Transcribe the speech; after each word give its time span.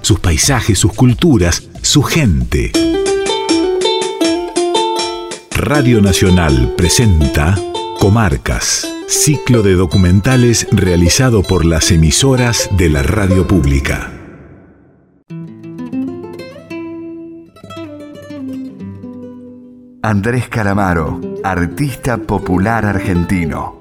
Sus 0.00 0.18
paisajes, 0.20 0.78
sus 0.78 0.94
culturas, 0.94 1.68
su 1.82 2.02
gente. 2.02 2.72
Radio 5.50 6.00
Nacional 6.00 6.72
presenta 6.78 7.58
Comarcas, 7.98 8.90
ciclo 9.06 9.60
de 9.60 9.74
documentales 9.74 10.66
realizado 10.72 11.42
por 11.42 11.66
las 11.66 11.90
emisoras 11.90 12.70
de 12.78 12.88
la 12.88 13.02
radio 13.02 13.46
pública. 13.46 14.10
Andrés 20.02 20.48
Calamaro, 20.48 21.20
artista 21.44 22.16
popular 22.16 22.86
argentino. 22.86 23.79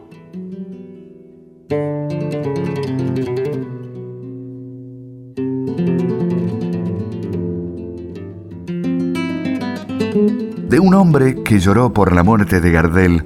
De 10.70 10.79
un 10.79 10.93
hombre 10.93 11.41
que 11.43 11.57
lloró 11.57 11.93
por 11.93 12.13
la 12.13 12.21
muerte 12.21 12.62
de 12.62 12.71
Gardel, 12.71 13.23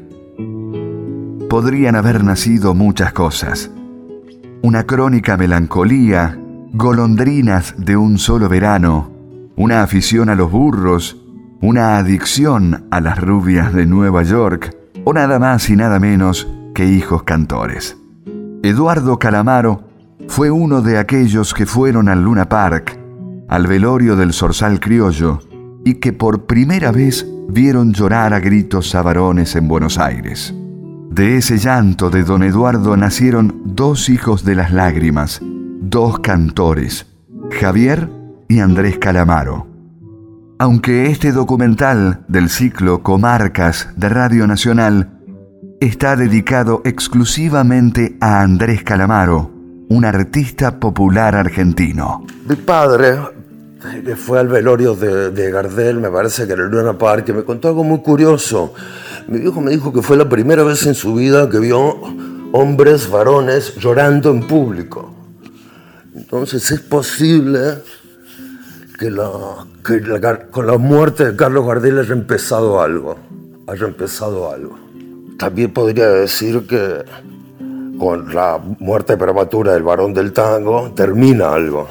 podrían 1.49 1.97
haber 1.97 2.23
nacido 2.23 2.73
muchas 2.73 3.11
cosas. 3.11 3.69
Una 4.61 4.86
crónica 4.86 5.36
melancolía, 5.36 6.39
golondrinas 6.71 7.75
de 7.77 7.97
un 7.97 8.17
solo 8.17 8.47
verano, 8.47 9.11
una 9.58 9.83
afición 9.83 10.30
a 10.30 10.36
los 10.36 10.49
burros, 10.49 11.21
una 11.61 11.97
adicción 11.97 12.86
a 12.91 13.02
las 13.02 13.19
rubias 13.19 13.73
de 13.73 13.88
Nueva 13.88 14.23
York, 14.23 14.73
o 15.03 15.11
nada 15.11 15.38
más 15.38 15.69
y 15.69 15.75
nada 15.75 15.99
menos 15.99 16.47
que 16.73 16.86
hijos 16.86 17.23
cantores. 17.23 17.97
Eduardo 18.64 19.19
Calamaro 19.19 19.83
fue 20.30 20.49
uno 20.49 20.81
de 20.81 20.97
aquellos 20.97 21.53
que 21.53 21.66
fueron 21.66 22.08
al 22.08 22.23
Luna 22.23 22.47
Park, 22.47 22.97
al 23.49 23.67
velorio 23.67 24.16
del 24.16 24.31
Zorzal 24.31 24.80
Criollo, 24.80 25.39
y 25.83 25.95
que 25.95 26.14
por 26.14 26.45
primera 26.45 26.94
vez 26.94 27.27
vieron 27.49 27.94
llorar 27.94 28.33
a 28.33 28.39
gritos 28.39 28.95
a 28.95 29.02
varones 29.02 29.55
en 29.55 29.67
Buenos 29.67 29.97
Aires. 29.97 30.53
De 31.09 31.38
ese 31.38 31.58
llanto 31.58 32.09
de 32.09 32.23
don 32.23 32.44
Eduardo 32.44 32.97
nacieron 32.97 33.61
dos 33.66 34.09
hijos 34.09 34.44
de 34.44 34.55
las 34.55 34.72
lágrimas, 34.72 35.39
dos 35.44 36.19
cantores, 36.19 37.05
Javier 37.52 38.09
y 38.49 38.59
Andrés 38.59 38.97
Calamaro. 38.97 39.67
Aunque 40.58 41.08
este 41.08 41.31
documental 41.31 42.23
del 42.27 42.49
ciclo 42.49 43.03
Comarcas 43.03 43.89
de 43.95 44.09
Radio 44.09 44.47
Nacional 44.47 45.19
está 45.80 46.16
dedicado 46.16 46.81
exclusivamente 46.86 48.17
a 48.21 48.41
Andrés 48.41 48.83
Calamaro, 48.83 49.52
un 49.89 50.05
artista 50.05 50.80
popular 50.80 51.36
argentino. 51.36 52.25
Mi 52.47 52.55
padre, 52.55 53.17
que 54.06 54.16
fue 54.16 54.39
al 54.39 54.48
velorio 54.48 54.95
de, 54.95 55.52
Gardel, 55.52 55.99
me 55.99 56.10
parece 56.10 56.48
que 56.48 56.54
en 56.54 56.60
el 56.60 56.67
Luna 56.67 56.98
Park, 56.98 57.30
me 57.30 57.44
contó 57.44 57.67
algo 57.67 57.83
muy 57.83 57.99
curioso. 57.99 58.73
Mi 59.27 59.39
viejo 59.39 59.61
me 59.61 59.71
dijo 59.71 59.92
que 59.92 60.02
fue 60.02 60.16
la 60.17 60.27
primera 60.27 60.64
vez 60.64 60.86
en 60.86 60.94
su 60.95 61.16
vida 61.16 61.49
que 61.49 61.60
vio 61.60 61.99
hombres, 62.54 63.10
varones, 63.10 63.76
llorando 63.76 64.32
en 64.32 64.48
público. 64.48 65.14
Entonces 66.16 66.70
es 66.71 66.80
posible 66.80 67.80
que, 68.99 69.11
con 70.52 70.67
la 70.67 70.77
muerte 70.77 71.32
de 71.32 71.36
Carlos 71.36 71.65
Gardel 71.65 72.00
haya 72.00 72.14
empezado 72.14 72.82
algo, 72.82 73.17
haya 73.67 73.86
empezado 73.86 74.52
algo. 74.52 74.77
También 75.38 75.73
podría 75.73 76.08
decir 76.10 76.65
que 76.67 77.04
con 77.98 78.33
la 78.33 78.60
muerte 78.80 79.17
prematura 79.17 79.73
del 79.73 79.83
varón 79.83 80.14
del 80.14 80.32
tango 80.32 80.92
termina 80.95 81.54
algo. 81.54 81.88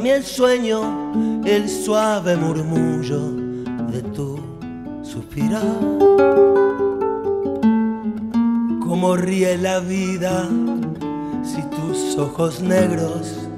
Mi 0.00 0.10
el 0.10 0.24
sueño, 0.24 1.42
el 1.44 1.68
suave 1.68 2.36
murmullo 2.36 3.20
de 3.92 4.02
tu 4.14 4.36
suspirar. 5.02 5.62
Como 8.80 9.16
ríe 9.16 9.56
la 9.58 9.78
vida 9.78 10.48
si 11.44 11.62
tus 11.62 12.18
ojos 12.18 12.60
negros 12.60 13.48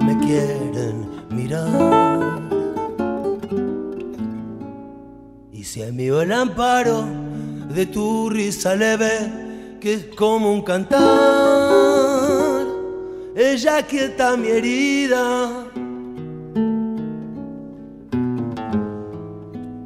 me 0.00 0.18
quieren 0.20 1.06
mirar. 1.28 2.40
Y 5.52 5.64
si 5.64 5.82
mío 5.92 6.22
el 6.22 6.32
amparo 6.32 7.04
de 7.74 7.84
tu 7.84 8.30
risa 8.30 8.74
leve, 8.74 9.78
que 9.80 9.94
es 9.94 10.04
como 10.16 10.50
un 10.50 10.62
cantar 10.62 11.45
ella 13.56 13.82
quieta 13.86 14.36
mi 14.36 14.48
herida. 14.48 15.64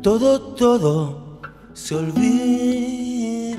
Todo, 0.03 0.41
todo 0.57 1.41
se 1.73 1.95
olvida. 1.95 3.57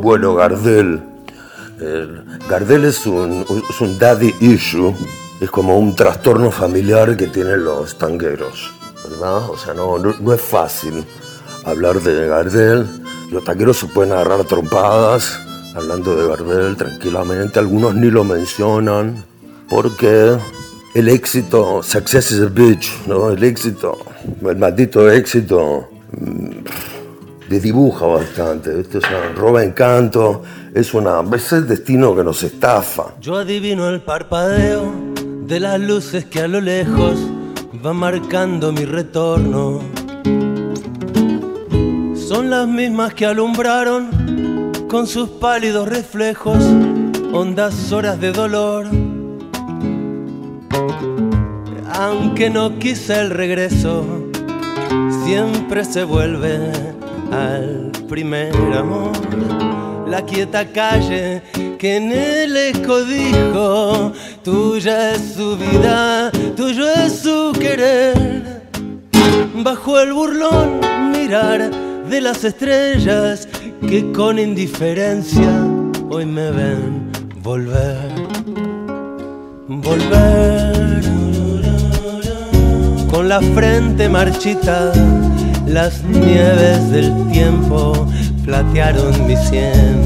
Bueno, 0.00 0.34
Gardel. 0.36 1.02
Gardel 2.48 2.86
es 2.86 3.06
un, 3.06 3.44
es 3.68 3.80
un 3.80 3.98
daddy 3.98 4.34
issue, 4.40 4.94
es 5.38 5.50
como 5.50 5.78
un 5.78 5.94
trastorno 5.94 6.50
familiar 6.50 7.14
que 7.18 7.26
tienen 7.26 7.62
los 7.64 7.98
tangueros, 7.98 8.72
¿verdad? 9.04 9.50
O 9.50 9.58
sea, 9.58 9.74
no, 9.74 9.98
no 9.98 10.32
es 10.32 10.40
fácil 10.40 11.04
hablar 11.66 12.00
de 12.00 12.26
Gardel 12.26 12.99
los 13.30 13.44
taqueros 13.44 13.78
se 13.78 13.86
pueden 13.86 14.12
agarrar 14.12 14.44
trompadas, 14.44 15.38
hablando 15.74 16.16
de 16.16 16.28
Gardel 16.28 16.76
tranquilamente. 16.76 17.58
Algunos 17.58 17.94
ni 17.94 18.10
lo 18.10 18.24
mencionan, 18.24 19.24
porque 19.68 20.36
el 20.94 21.08
éxito, 21.08 21.82
success 21.82 22.32
is 22.32 22.40
a 22.40 22.46
bitch, 22.46 23.06
¿no? 23.06 23.30
El 23.30 23.44
éxito, 23.44 23.98
el 24.42 24.56
maldito 24.56 25.10
éxito, 25.10 25.88
mm, 26.18 26.50
dibuja 27.48 28.06
bastante, 28.06 28.74
¿viste? 28.74 29.00
Roba 29.36 29.64
encanto, 29.64 30.42
es 30.74 30.94
una, 30.94 31.22
es 31.34 31.52
el 31.52 31.66
destino 31.66 32.14
que 32.14 32.22
nos 32.22 32.42
estafa. 32.42 33.14
Yo 33.20 33.36
adivino 33.36 33.88
el 33.88 34.00
parpadeo 34.00 34.92
de 35.46 35.60
las 35.60 35.80
luces 35.80 36.24
que 36.24 36.42
a 36.42 36.48
lo 36.48 36.60
lejos 36.60 37.18
va 37.84 37.92
marcando 37.92 38.72
mi 38.72 38.84
retorno 38.84 39.80
son 42.30 42.48
las 42.48 42.68
mismas 42.68 43.12
que 43.12 43.26
alumbraron 43.26 44.70
con 44.88 45.08
sus 45.08 45.28
pálidos 45.28 45.88
reflejos 45.88 46.58
hondas 47.32 47.90
horas 47.90 48.20
de 48.20 48.30
dolor. 48.30 48.86
Aunque 51.92 52.48
no 52.48 52.78
quise 52.78 53.18
el 53.18 53.30
regreso, 53.30 54.04
siempre 55.24 55.84
se 55.84 56.04
vuelve 56.04 56.70
al 57.32 57.90
primer 58.08 58.54
amor. 58.74 59.10
La 60.06 60.24
quieta 60.24 60.66
calle 60.66 61.42
que 61.80 61.96
en 61.96 62.12
el 62.12 62.56
eco 62.56 63.02
dijo, 63.06 64.12
tuya 64.44 65.16
es 65.16 65.34
su 65.34 65.56
vida, 65.56 66.30
tuyo 66.54 66.88
es 66.92 67.12
su 67.12 67.52
querer. 67.58 68.62
Bajo 69.64 69.98
el 69.98 70.12
burlón 70.12 70.78
mirar 71.10 71.89
de 72.10 72.20
las 72.20 72.42
estrellas 72.42 73.48
que 73.88 74.10
con 74.10 74.38
indiferencia 74.38 75.64
hoy 76.10 76.26
me 76.26 76.50
ven 76.50 77.12
volver, 77.40 78.10
volver. 79.68 81.00
Con 83.10 83.28
la 83.28 83.40
frente 83.40 84.08
marchita, 84.08 84.92
las 85.66 86.02
nieves 86.02 86.90
del 86.90 87.12
tiempo 87.30 88.08
platearon 88.44 89.26
mi 89.28 89.36
sien. 89.36 90.00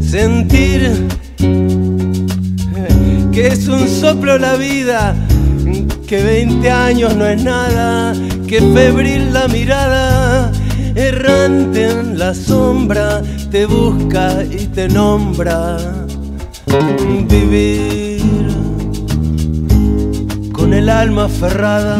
Sentir 0.00 1.08
que 3.32 3.48
es 3.48 3.66
un 3.66 3.88
soplo 3.88 4.38
la 4.38 4.54
vida, 4.54 5.16
que 6.06 6.22
20 6.22 6.70
años 6.70 7.16
no 7.16 7.26
es 7.26 7.42
nada, 7.42 8.14
que 8.46 8.60
febril 8.60 9.32
la 9.32 9.48
mirada, 9.48 10.52
errante 10.94 11.90
en 11.90 12.18
la 12.18 12.32
sombra, 12.32 13.22
te 13.50 13.66
busca 13.66 14.44
y 14.44 14.66
te 14.68 14.88
nombra. 14.88 15.78
Vivir 17.28 18.22
con 20.52 20.74
el 20.74 20.88
alma 20.88 21.24
aferrada 21.24 21.98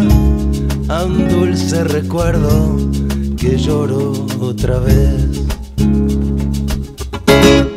un 1.04 1.28
dulce 1.28 1.82
recuerdo 1.84 2.76
que 3.36 3.56
lloro 3.56 4.12
otra 4.40 4.78
vez. 4.78 5.42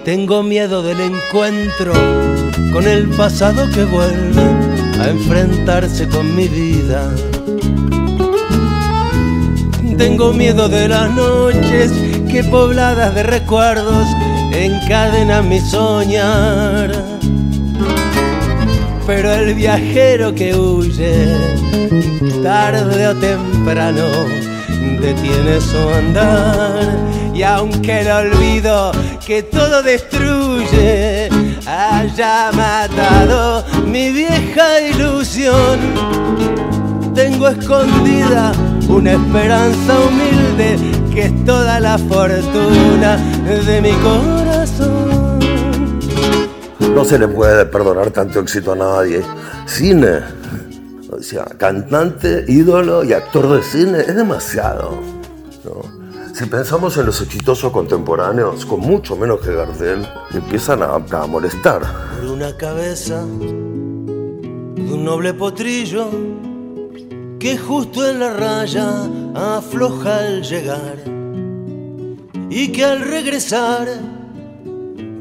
Tengo 0.05 0.43
miedo 0.43 0.83
del 0.83 0.99
encuentro 0.99 1.93
con 2.71 2.87
el 2.87 3.07
pasado 3.09 3.69
que 3.71 3.85
vuelve 3.85 4.78
a 4.99 5.09
enfrentarse 5.09 6.07
con 6.07 6.35
mi 6.35 6.47
vida. 6.47 7.09
Tengo 9.97 10.33
miedo 10.33 10.69
de 10.69 10.87
las 10.87 11.11
noches 11.11 11.91
que 12.29 12.43
pobladas 12.43 13.15
de 13.15 13.23
recuerdos 13.23 14.07
encadenan 14.53 15.47
mi 15.49 15.59
soñar. 15.59 16.91
Pero 19.07 19.33
el 19.33 19.55
viajero 19.55 20.35
que 20.35 20.55
huye, 20.55 21.35
tarde 22.43 23.07
o 23.07 23.15
temprano, 23.15 24.05
detiene 25.01 25.59
su 25.61 25.77
andar. 25.89 26.97
Y 27.33 27.43
aunque 27.43 28.01
el 28.01 28.11
olvido 28.11 28.91
que 29.25 29.43
todo 29.43 29.81
destruye 29.81 31.29
haya 31.65 32.51
matado 32.53 33.63
mi 33.91 34.11
vieja 34.11 34.81
ilusión, 34.81 35.79
tengo 37.15 37.47
escondida 37.47 38.51
una 38.87 39.13
esperanza 39.13 39.93
humilde 40.07 40.77
que 41.13 41.23
es 41.23 41.45
toda 41.45 41.79
la 41.79 41.97
fortuna 41.97 43.17
de 43.65 43.81
mi 43.81 43.91
corazón. 43.93 45.39
No 46.93 47.03
se 47.03 47.17
le 47.17 47.27
puede 47.27 47.65
perdonar 47.65 48.11
tanto 48.11 48.39
éxito 48.39 48.73
a 48.73 48.75
nadie. 48.75 49.23
Cine, 49.65 50.19
o 51.11 51.21
sea, 51.21 51.45
cantante, 51.45 52.45
ídolo 52.47 53.03
y 53.03 53.13
actor 53.13 53.49
de 53.49 53.63
cine 53.63 53.99
es 54.01 54.15
demasiado. 54.15 54.99
Si 56.33 56.45
pensamos 56.45 56.97
en 56.97 57.05
los 57.05 57.19
exitosos 57.21 57.71
contemporáneos, 57.71 58.65
con 58.65 58.79
mucho 58.79 59.17
menos 59.17 59.41
que 59.41 59.53
Gardel, 59.53 60.07
empiezan 60.33 60.81
a, 60.83 60.95
a 60.95 61.27
molestar. 61.27 61.81
Por 62.17 62.29
una 62.29 62.55
cabeza 62.55 63.25
de 64.89 64.95
un 64.95 65.03
noble 65.05 65.33
potrillo 65.35 66.09
que 67.39 67.57
justo 67.57 68.09
en 68.09 68.19
la 68.19 68.33
raya 68.33 69.07
afloja 69.35 70.17
al 70.17 70.41
llegar 70.41 70.97
y 72.49 72.71
que 72.71 72.83
al 72.83 73.01
regresar 73.01 73.87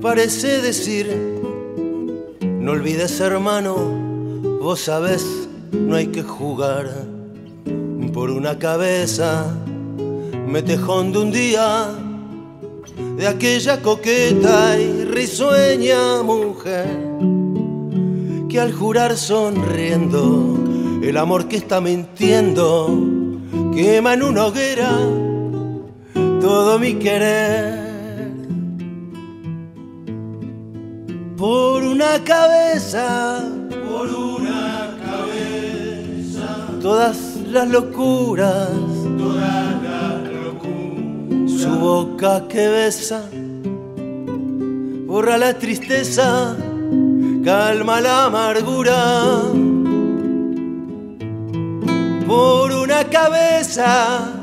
parece 0.00 0.62
decir, 0.62 1.06
no 2.40 2.72
olvides 2.72 3.20
hermano, 3.20 3.76
vos 4.60 4.80
sabés, 4.80 5.26
no 5.72 5.96
hay 5.96 6.06
que 6.06 6.22
jugar 6.22 6.88
por 8.14 8.30
una 8.30 8.58
cabeza, 8.58 9.54
me 10.46 10.62
tejón 10.62 11.12
de 11.12 11.18
un 11.18 11.30
día 11.30 11.94
de 13.18 13.26
aquella 13.26 13.82
coqueta 13.82 14.80
y 14.80 15.04
risueña 15.04 16.22
mujer 16.22 17.37
al 18.58 18.72
jurar 18.72 19.16
sonriendo 19.16 20.58
el 21.02 21.16
amor 21.16 21.48
que 21.48 21.56
está 21.56 21.80
mintiendo 21.80 22.88
quema 23.74 24.14
en 24.14 24.22
una 24.22 24.46
hoguera 24.46 24.98
todo 26.40 26.78
mi 26.78 26.94
querer. 26.94 27.86
Por 31.36 31.84
una 31.84 32.24
cabeza, 32.24 33.44
por 33.88 34.08
una 34.08 34.96
cabeza, 35.04 36.68
todas 36.80 37.36
las 37.46 37.68
locuras, 37.68 38.70
todas 39.18 39.82
las 39.82 40.32
locuras, 40.44 41.50
su 41.60 41.70
boca 41.78 42.48
que 42.48 42.66
besa, 42.68 43.22
borra 45.06 45.38
la 45.38 45.54
tristeza, 45.58 46.56
calma 47.44 48.00
la 48.00 48.26
amargura 48.26 49.42
por 52.26 52.72
una 52.72 53.04
cabeza, 53.04 54.34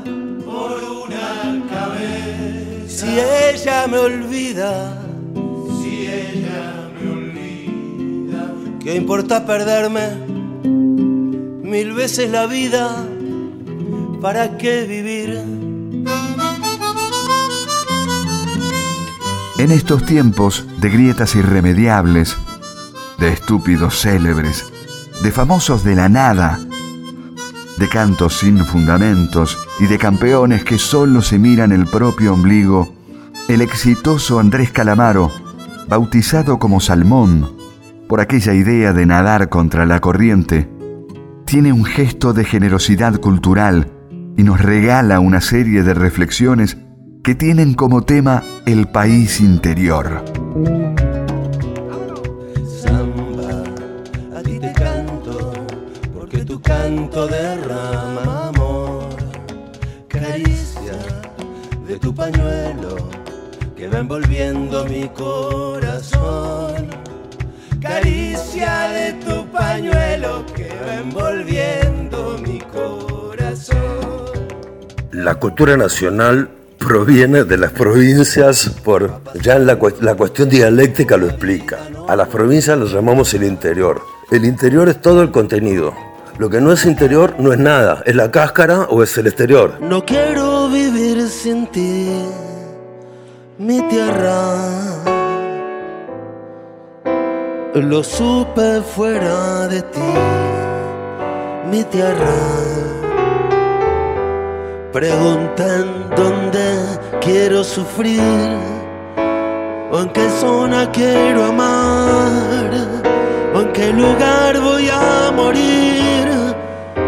por 0.44 0.82
una 1.04 1.64
cabeza. 1.68 2.88
Si 2.88 3.06
ella 3.18 3.86
me 3.86 3.98
olvida, 3.98 5.02
si 5.80 6.06
ella 6.06 6.90
me 7.00 7.10
olvida, 7.10 8.52
¿qué 8.80 8.96
importa 8.96 9.46
perderme 9.46 10.08
mil 10.64 11.92
veces 11.92 12.30
la 12.30 12.46
vida? 12.46 13.06
¿Para 14.20 14.56
qué 14.56 14.84
vivir? 14.84 15.40
En 19.58 19.70
estos 19.70 20.04
tiempos 20.04 20.64
de 20.80 20.90
grietas 20.90 21.34
irremediables, 21.34 22.36
de 23.18 23.32
estúpidos 23.32 24.00
célebres, 24.00 24.64
de 25.22 25.32
famosos 25.32 25.84
de 25.84 25.94
la 25.94 26.08
nada, 26.08 26.58
de 27.78 27.88
cantos 27.88 28.38
sin 28.38 28.64
fundamentos 28.64 29.58
y 29.80 29.86
de 29.86 29.98
campeones 29.98 30.64
que 30.64 30.78
solo 30.78 31.22
se 31.22 31.38
miran 31.38 31.72
el 31.72 31.86
propio 31.86 32.34
ombligo, 32.34 32.94
el 33.48 33.60
exitoso 33.60 34.38
Andrés 34.40 34.70
Calamaro, 34.70 35.30
bautizado 35.88 36.58
como 36.58 36.80
Salmón 36.80 37.56
por 38.08 38.20
aquella 38.20 38.54
idea 38.54 38.92
de 38.92 39.06
nadar 39.06 39.48
contra 39.48 39.84
la 39.84 40.00
corriente, 40.00 40.70
tiene 41.44 41.72
un 41.72 41.84
gesto 41.84 42.32
de 42.32 42.44
generosidad 42.44 43.20
cultural 43.20 43.92
y 44.36 44.42
nos 44.42 44.60
regala 44.60 45.20
una 45.20 45.40
serie 45.40 45.82
de 45.82 45.94
reflexiones 45.94 46.76
que 47.22 47.34
tienen 47.34 47.74
como 47.74 48.02
tema 48.02 48.42
el 48.66 48.88
país 48.88 49.40
interior. 49.40 50.24
Canto 56.86 57.26
derrama 57.26 58.48
amor, 58.48 59.08
caricia 60.06 60.96
de 61.88 61.98
tu 61.98 62.14
pañuelo 62.14 62.94
que 63.76 63.88
va 63.88 63.98
envolviendo 63.98 64.84
mi 64.84 65.08
corazón. 65.08 66.86
Caricia 67.80 68.88
de 68.90 69.12
tu 69.24 69.46
pañuelo 69.50 70.44
que 70.54 70.68
va 70.84 70.94
envolviendo 71.04 72.38
mi 72.46 72.60
corazón. 72.60 73.76
La 75.10 75.34
cultura 75.34 75.76
nacional 75.76 76.48
proviene 76.78 77.42
de 77.42 77.58
las 77.58 77.72
provincias 77.72 78.70
por 78.84 79.20
ya 79.42 79.58
la, 79.58 79.76
la 80.00 80.14
cuestión 80.14 80.48
dialéctica 80.48 81.16
lo 81.16 81.26
explica. 81.26 81.78
A 82.06 82.14
las 82.14 82.28
provincias 82.28 82.78
los 82.78 82.92
llamamos 82.92 83.34
el 83.34 83.42
interior. 83.42 84.00
El 84.30 84.44
interior 84.44 84.88
es 84.88 85.00
todo 85.00 85.22
el 85.22 85.30
contenido, 85.30 85.94
lo 86.38 86.50
que 86.50 86.60
no 86.60 86.72
es 86.72 86.84
interior 86.84 87.34
no 87.38 87.52
es 87.52 87.58
nada, 87.58 88.02
es 88.04 88.14
la 88.14 88.30
cáscara 88.30 88.86
o 88.90 89.02
es 89.02 89.16
el 89.16 89.26
exterior. 89.26 89.78
No 89.80 90.04
quiero 90.04 90.68
vivir 90.68 91.28
sin 91.28 91.66
ti, 91.68 92.10
mi 93.58 93.80
tierra. 93.88 94.54
Lo 97.74 98.02
supe 98.02 98.82
fuera 98.82 99.68
de 99.68 99.82
ti, 99.82 100.12
mi 101.70 101.84
tierra. 101.84 102.36
Preguntan 104.92 106.10
dónde 106.16 106.98
quiero 107.20 107.62
sufrir, 107.64 108.20
o 109.90 110.00
en 110.00 110.08
qué 110.10 110.28
zona 110.40 110.90
quiero 110.90 111.44
amar, 111.44 112.70
o 113.54 113.60
en 113.60 113.72
qué 113.72 113.92
lugar 113.92 114.58
voy 114.60 114.88
a 114.90 115.32
morir 115.34 115.95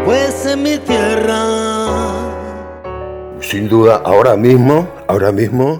pues 0.08 0.46
en 0.46 0.62
mi 0.62 0.78
tierra. 0.78 1.44
Sin 3.40 3.68
duda, 3.68 4.00
ahora 4.02 4.36
mismo, 4.36 4.88
ahora 5.06 5.32
mismo, 5.32 5.78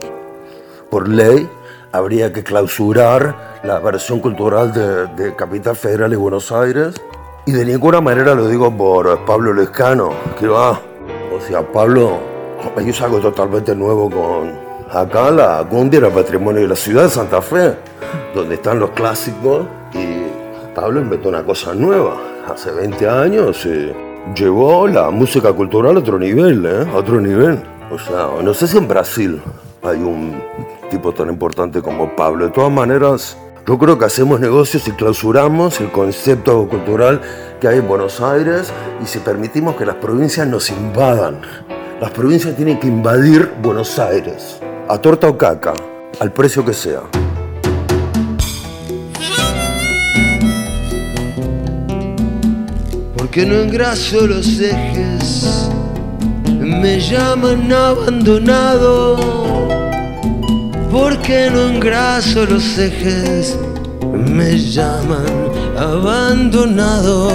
por 0.91 1.09
ley, 1.09 1.49
habría 1.93 2.31
que 2.31 2.45
clausurar 2.45 3.61
la 3.63 3.79
versión 3.79 4.21
cultural 4.21 4.71
de, 5.17 5.35
Capital 5.35 5.77
Federal 5.77 6.11
de 6.11 6.19
Buenos 6.19 6.53
Aires. 6.53 6.95
Y 7.47 7.53
de 7.53 7.65
ninguna 7.65 8.03
manera 8.03 8.35
lo 8.35 8.49
digo 8.49 8.71
por 8.77 9.25
Pablo 9.25 9.55
Lescano, 9.55 10.11
que 10.39 10.47
va. 10.47 10.79
O 11.35 11.41
sea, 11.41 11.63
Pablo 11.63 12.19
hizo 12.87 13.07
algo 13.07 13.21
totalmente 13.21 13.75
nuevo 13.75 14.11
con 14.11 14.53
acá 14.93 15.31
la 15.31 15.67
cumbia 15.67 16.01
era 16.01 16.11
patrimonio 16.11 16.61
de 16.61 16.69
la 16.69 16.77
ciudad 16.77 17.05
de 17.05 17.09
Santa 17.09 17.41
Fe, 17.41 17.77
donde 18.35 18.57
están 18.57 18.79
los 18.79 18.91
clásicos 18.91 19.65
y 19.95 20.27
Pablo 20.75 21.01
inventó 21.01 21.31
una 21.31 21.43
cosa 21.43 21.73
nueva. 21.73 22.19
Hace 22.47 22.71
20 22.73 23.09
años 23.09 23.65
eh, 23.65 24.08
llevó 24.35 24.87
la 24.87 25.11
música 25.11 25.53
cultural 25.53 25.97
a 25.97 26.01
otro 26.01 26.19
nivel, 26.19 26.65
¿eh? 26.67 26.87
a 26.93 26.97
otro 26.97 27.21
nivel. 27.21 27.63
O 27.91 27.99
sea, 27.99 28.29
no 28.43 28.53
sé 28.55 28.67
si 28.67 28.79
en 28.79 28.89
Brasil 28.89 29.41
hay 29.83 29.99
un 29.99 30.41
tipo 30.91 31.13
tan 31.13 31.29
importante 31.29 31.81
como 31.83 32.15
Pablo. 32.15 32.47
De 32.47 32.51
todas 32.51 32.71
maneras, 32.71 33.37
yo 33.67 33.79
creo 33.79 33.99
que 33.99 34.05
hacemos 34.05 34.41
negocios 34.41 34.87
y 34.89 34.93
clausuramos 34.93 35.81
el 35.81 35.91
concepto 35.91 36.69
cultural 36.69 37.21
que 37.61 37.69
hay 37.69 37.79
en 37.79 37.89
Buenos 37.89 38.21
Aires 38.21 38.73
y 39.03 39.07
si 39.07 39.19
permitimos 39.19 39.77
que 39.77 39.87
las 39.87 39.97
provincias 39.97 40.47
nos 40.47 40.71
invadan. 40.71 41.41
Las 42.01 42.11
provincias 42.11 42.55
tienen 42.57 42.79
que 42.79 42.87
invadir 42.87 43.53
Buenos 43.61 43.99
Aires, 43.99 44.61
a 44.89 44.99
torta 44.99 45.29
o 45.29 45.37
caca, 45.37 45.75
al 46.21 46.33
precio 46.33 46.65
que 46.65 46.73
sea. 46.73 47.03
Porque 53.29 53.45
no 53.45 53.57
engraso 53.57 54.27
los 54.27 54.59
ejes, 54.59 55.69
me 56.59 56.99
llaman 56.99 57.71
abandonado 57.71 59.19
porque 60.91 61.51
no 61.51 61.69
engraso 61.69 62.47
los 62.47 62.79
ejes, 62.79 63.55
me 64.11 64.59
llaman 64.59 65.27
abandonado. 65.77 67.29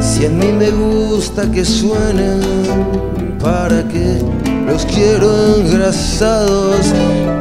Si 0.00 0.26
a 0.26 0.28
mí 0.28 0.52
me 0.52 0.70
gusta 0.70 1.50
que 1.50 1.64
suenen, 1.64 2.40
¿para 3.40 3.82
qué 3.88 4.22
los 4.68 4.84
quiero 4.84 5.56
engrasados? 5.56 6.94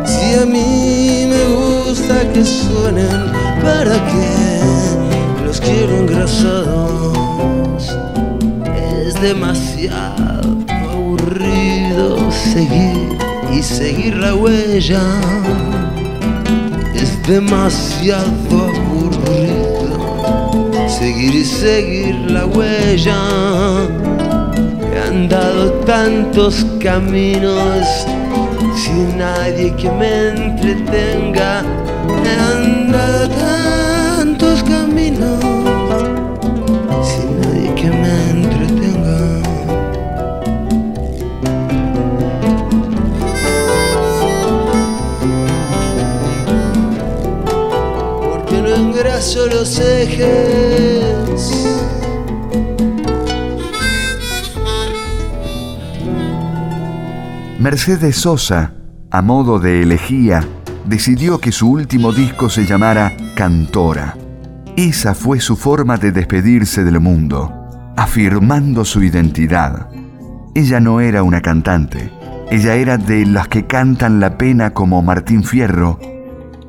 Si 0.04 0.34
a 0.34 0.48
mí 0.48 1.28
me 1.30 1.44
gusta 1.54 2.28
que 2.34 2.44
suenen, 2.44 3.32
¿para 3.62 3.94
qué 4.08 5.07
quiero 5.60 5.98
engrasados? 5.98 7.98
Es 8.76 9.22
demasiado 9.22 10.58
aburrido 10.70 12.32
seguir 12.32 13.18
y 13.52 13.62
seguir 13.62 14.16
la 14.18 14.36
huella 14.36 15.02
es 16.98 17.22
demasiado 17.28 18.26
aburrido. 18.52 19.88
Seguir 20.88 21.36
y 21.36 21.46
seguir 21.46 22.16
la 22.32 22.46
huella. 22.46 23.20
He 24.94 25.00
andado 25.08 25.72
tantos 25.86 26.66
caminos 26.82 28.06
sin 28.76 29.18
nadie 29.18 29.74
que 29.76 29.90
me 29.92 30.30
entretenga. 30.30 31.64
He 32.26 32.34
andado 32.56 33.57
los 49.46 49.80
ejes. 49.80 51.52
Mercedes 57.60 58.16
Sosa, 58.18 58.74
a 59.12 59.22
modo 59.22 59.60
de 59.60 59.82
elegía, 59.84 60.44
decidió 60.86 61.40
que 61.40 61.52
su 61.52 61.70
último 61.70 62.12
disco 62.12 62.50
se 62.50 62.66
llamara 62.66 63.16
Cantora. 63.36 64.18
Esa 64.76 65.14
fue 65.14 65.40
su 65.40 65.56
forma 65.56 65.98
de 65.98 66.12
despedirse 66.12 66.84
del 66.84 67.00
mundo, 67.00 67.54
afirmando 67.96 68.86
su 68.86 69.04
identidad. 69.04 69.90
Ella 70.56 70.80
no 70.80 71.00
era 71.00 71.24
una 71.24 71.42
cantante, 71.42 72.12
ella 72.50 72.76
era 72.76 72.98
de 72.98 73.26
las 73.26 73.48
que 73.48 73.66
cantan 73.66 74.20
la 74.20 74.38
pena 74.38 74.74
como 74.74 75.02
Martín 75.02 75.44
Fierro 75.44 76.00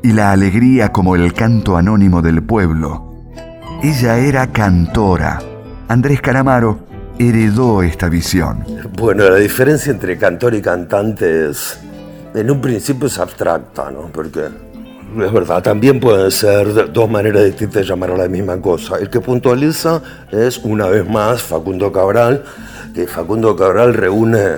y 0.02 0.12
la 0.12 0.32
alegría 0.32 0.92
como 0.92 1.16
el 1.16 1.32
canto 1.32 1.76
anónimo 1.76 2.22
del 2.22 2.42
pueblo. 2.42 3.14
Ella 3.82 4.18
era 4.18 4.46
cantora. 4.48 5.38
Andrés 5.88 6.20
Caramaro 6.20 6.80
heredó 7.18 7.82
esta 7.82 8.08
visión. 8.08 8.64
Bueno, 8.96 9.28
la 9.28 9.36
diferencia 9.36 9.90
entre 9.92 10.18
cantor 10.18 10.54
y 10.54 10.62
cantante 10.62 11.50
es, 11.50 11.78
en 12.34 12.50
un 12.50 12.60
principio 12.60 13.08
es 13.08 13.18
abstracta, 13.18 13.90
¿no? 13.90 14.10
Porque 14.12 14.40
es 14.40 15.32
verdad, 15.32 15.62
también 15.62 15.98
pueden 16.00 16.30
ser 16.30 16.92
dos 16.92 17.10
maneras 17.10 17.44
distintas 17.44 17.82
de 17.82 17.88
llamar 17.88 18.10
a 18.10 18.16
la 18.16 18.28
misma 18.28 18.60
cosa. 18.60 18.98
El 18.98 19.08
que 19.08 19.20
puntualiza 19.20 20.02
es, 20.30 20.58
una 20.58 20.86
vez 20.86 21.08
más, 21.08 21.42
Facundo 21.42 21.90
Cabral, 21.90 22.44
que 22.94 23.06
Facundo 23.06 23.56
Cabral 23.56 23.94
reúne 23.94 24.56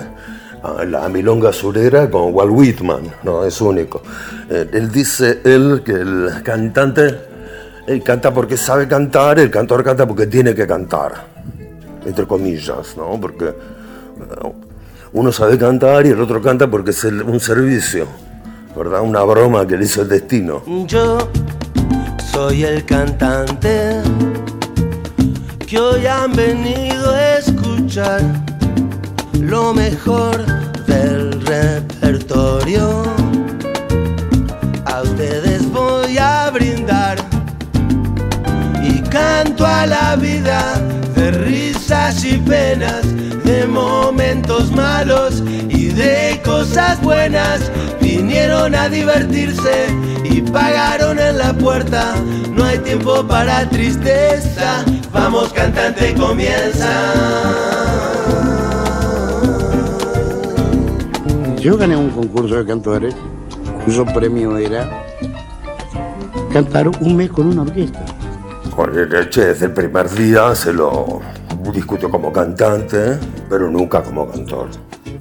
la 0.87 1.09
milonga 1.09 1.51
surera 1.51 2.09
con 2.09 2.33
Walt 2.33 2.51
Whitman, 2.51 3.13
no 3.23 3.45
es 3.45 3.59
único. 3.61 4.01
Eh, 4.49 4.69
él 4.73 4.91
dice 4.91 5.41
él 5.43 5.81
que 5.83 5.93
el 5.93 6.43
cantante 6.43 7.31
él 7.87 8.03
canta 8.03 8.33
porque 8.33 8.57
sabe 8.57 8.87
cantar, 8.87 9.39
el 9.39 9.49
cantor 9.49 9.83
canta 9.83 10.07
porque 10.07 10.27
tiene 10.27 10.53
que 10.53 10.67
cantar, 10.67 11.25
entre 12.05 12.27
comillas, 12.27 12.95
¿no? 12.95 13.19
Porque 13.19 13.53
uno 15.13 15.31
sabe 15.31 15.57
cantar 15.57 16.05
y 16.05 16.09
el 16.09 16.21
otro 16.21 16.41
canta 16.41 16.69
porque 16.69 16.91
es 16.91 17.03
un 17.03 17.39
servicio, 17.39 18.07
¿verdad? 18.77 19.01
Una 19.01 19.23
broma 19.23 19.65
que 19.65 19.77
le 19.77 19.85
hizo 19.85 20.03
el 20.03 20.09
destino. 20.09 20.63
Yo 20.85 21.17
soy 22.31 22.63
el 22.63 22.85
cantante 22.85 24.01
que 25.65 25.79
hoy 25.79 26.05
han 26.05 26.33
venido 26.33 27.11
a 27.11 27.37
escuchar 27.37 28.21
lo 29.41 29.73
mejor 29.73 30.45
del 30.85 31.41
repertorio. 31.41 33.03
A 34.85 35.01
ustedes 35.01 35.69
voy 35.71 36.17
a 36.17 36.49
brindar 36.51 37.17
y 38.83 38.99
canto 39.09 39.65
a 39.65 39.85
la 39.85 40.15
vida 40.15 40.79
de 41.15 41.31
risas 41.31 42.23
y 42.23 42.37
penas, 42.37 43.01
de 43.43 43.65
momentos 43.67 44.71
malos 44.71 45.43
y 45.69 45.87
de 45.87 46.41
cosas 46.45 47.01
buenas. 47.01 47.71
Vinieron 47.99 48.75
a 48.75 48.89
divertirse 48.89 49.87
y 50.23 50.41
pagaron 50.41 51.19
en 51.19 51.37
la 51.37 51.53
puerta. 51.53 52.15
No 52.53 52.63
hay 52.63 52.77
tiempo 52.79 53.25
para 53.27 53.67
tristeza. 53.69 54.85
Vamos 55.11 55.51
cantante, 55.53 56.13
comienza. 56.13 57.71
Yo 61.61 61.77
gané 61.77 61.95
un 61.95 62.09
concurso 62.09 62.55
de 62.55 62.65
cantores 62.65 63.15
cuyo 63.85 64.03
premio 64.03 64.57
era 64.57 65.05
cantar 66.51 66.87
un 66.87 67.15
mes 67.15 67.29
con 67.29 67.45
una 67.45 67.61
orquesta. 67.61 68.03
Jorge 68.71 69.05
Leche 69.05 69.45
desde 69.45 69.67
el 69.67 69.71
primer 69.71 70.09
día 70.09 70.55
se 70.55 70.73
lo 70.73 71.21
discutió 71.71 72.09
como 72.09 72.33
cantante, 72.33 73.19
pero 73.47 73.69
nunca 73.69 74.01
como 74.01 74.27
cantor. 74.27 74.69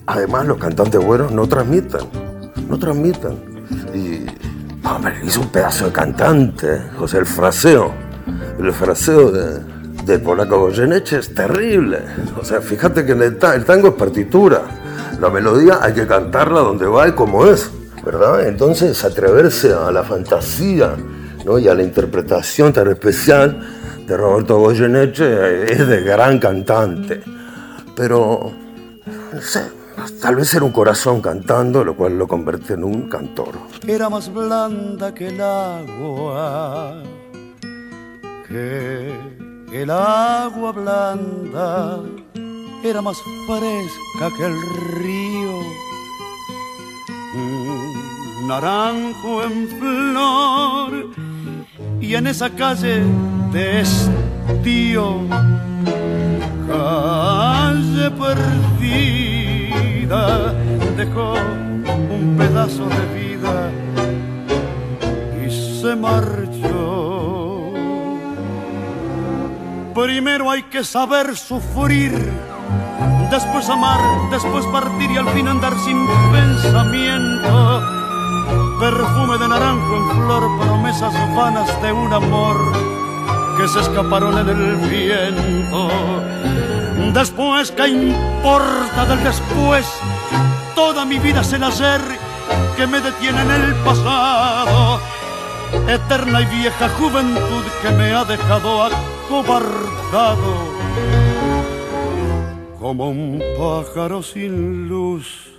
Además, 0.07 0.47
los 0.47 0.57
cantantes 0.57 1.05
buenos 1.05 1.31
no 1.31 1.47
transmiten, 1.47 2.09
no 2.71 2.79
transmiten. 2.79 3.37
Y, 3.93 4.25
hombre, 4.89 5.13
hizo 5.23 5.43
un 5.43 5.49
pedazo 5.49 5.87
de 5.87 5.93
cantante, 5.93 6.81
o 6.99 7.07
sea, 7.07 7.21
el 7.21 7.27
fraseo, 7.27 7.93
el 8.59 8.73
fraseo 8.73 9.31
de, 9.31 9.61
del 10.07 10.23
polaco 10.23 10.59
Goyeneche 10.59 11.19
es 11.19 11.35
terrible. 11.35 11.99
O 12.41 12.45
sea, 12.47 12.63
fíjate 12.63 13.05
que 13.05 13.13
el 13.13 13.37
tango 13.37 13.89
es 13.89 13.95
partitura 13.95 14.80
la 15.21 15.29
melodía 15.29 15.81
hay 15.83 15.93
que 15.93 16.07
cantarla 16.07 16.61
donde 16.61 16.87
va 16.87 17.07
y 17.07 17.13
como 17.13 17.47
es, 17.47 17.71
¿verdad? 18.05 18.49
Entonces 18.49 19.05
atreverse 19.05 19.73
a 19.73 19.91
la 19.91 20.03
fantasía 20.03 20.97
¿no? 21.45 21.59
y 21.59 21.69
a 21.69 21.75
la 21.75 21.83
interpretación 21.83 22.73
tan 22.73 22.89
especial 22.89 23.61
de 24.07 24.17
Roberto 24.17 24.59
Goyeneche 24.59 25.71
es 25.71 25.87
de 25.87 26.01
gran 26.01 26.39
cantante. 26.39 27.21
Pero, 27.95 28.51
no 29.35 29.41
sé, 29.43 29.65
tal 30.23 30.37
vez 30.37 30.55
era 30.55 30.65
un 30.65 30.73
corazón 30.73 31.21
cantando, 31.21 31.85
lo 31.85 31.95
cual 31.95 32.17
lo 32.17 32.27
convierte 32.27 32.73
en 32.73 32.85
un 32.85 33.09
cantor. 33.11 33.51
Era 33.87 34.09
más 34.09 34.33
blanda 34.33 35.13
que 35.13 35.29
el 35.29 35.41
agua, 35.43 37.03
que 38.49 39.13
el 39.71 39.91
agua 39.91 40.73
blanda 40.73 42.01
era 42.83 43.03
más 43.03 43.23
fresca 43.47 44.31
que 44.37 44.45
el 44.47 44.61
río. 45.03 45.61
Un 47.35 48.49
naranjo 48.49 49.43
en 49.45 49.69
flor 49.79 51.11
y 52.01 52.15
en 52.15 52.27
esa 52.27 52.51
calle 52.51 53.03
de 53.53 53.81
estío, 53.83 55.21
calle 56.67 58.11
perdida 58.11 58.81
dejó 60.97 61.35
un 61.35 62.37
pedazo 62.37 62.89
de 62.89 63.07
vida 63.15 63.71
y 65.47 65.51
se 65.81 65.95
marchó. 65.95 67.01
Primero 69.95 70.51
hay 70.51 70.63
que 70.65 70.83
saber 70.85 71.37
sufrir, 71.37 72.13
después 73.31 73.69
amar, 73.69 74.01
después 74.31 74.67
partir 74.67 75.11
y 75.11 75.17
al 75.17 75.29
fin 75.29 75.47
andar 75.47 75.73
sin 75.79 76.07
pensamiento. 76.33 77.83
Perfume 78.81 79.39
de 79.39 79.49
naranjo 79.49 79.97
en 79.97 80.11
flor, 80.11 80.59
promesas 80.61 81.15
vanas 81.37 81.83
de 81.83 81.93
un 81.93 82.13
amor 82.13 82.57
que 83.57 83.69
se 83.69 83.81
escaparon 83.81 84.37
en 84.39 84.49
el 84.49 84.77
viento. 84.89 85.89
Después, 87.13 87.71
¿qué 87.73 87.89
importa 87.89 89.07
del 89.07 89.23
después? 89.23 89.87
Toda 90.75 91.05
mi 91.05 91.19
vida 91.19 91.43
es 91.43 91.53
el 91.53 91.63
hacer 91.63 92.01
que 92.77 92.87
me 92.87 93.01
detiene 93.01 93.43
en 93.43 93.51
el 93.51 93.75
pasado. 93.77 95.01
Eterna 95.87 96.41
y 96.41 96.47
vieja 96.47 96.89
juventud 96.99 97.65
que 97.83 97.91
me 97.91 98.13
ha 98.13 98.25
dejado 98.25 98.85
acobardado. 98.85 100.80
Como 102.81 103.11
un 103.11 103.43
pájaro 103.59 104.23
sin 104.23 104.89
luz. 104.89 105.53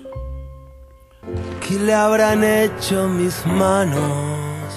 ¿Qué 1.62 1.76
le 1.78 1.94
habrán 1.94 2.44
hecho 2.44 3.08
mis 3.08 3.46
manos? 3.46 4.74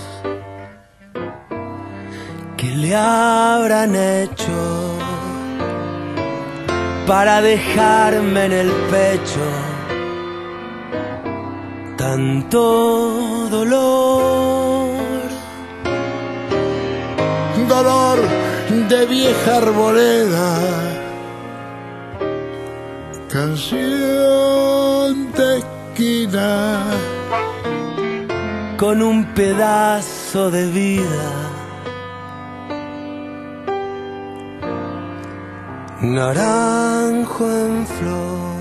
¿Qué 2.59 2.71
le 2.83 2.95
habrán 2.95 3.97
hecho 3.97 4.99
para 7.07 7.41
dejarme 7.41 8.45
en 8.45 8.53
el 8.53 8.71
pecho 8.93 9.47
tanto 11.97 13.49
dolor? 13.51 14.93
Dolor 17.69 18.19
de 18.89 19.07
vieja 19.07 19.57
arboleda, 19.57 20.94
canción 23.35 23.83
de 25.33 25.59
esquina, 25.59 26.85
con 28.79 29.03
un 29.03 29.25
pedazo 29.35 30.53
de 30.53 30.67
vida. 30.71 31.27
Naranjo 36.01 37.45
en 37.51 37.85
flor. 37.89 38.55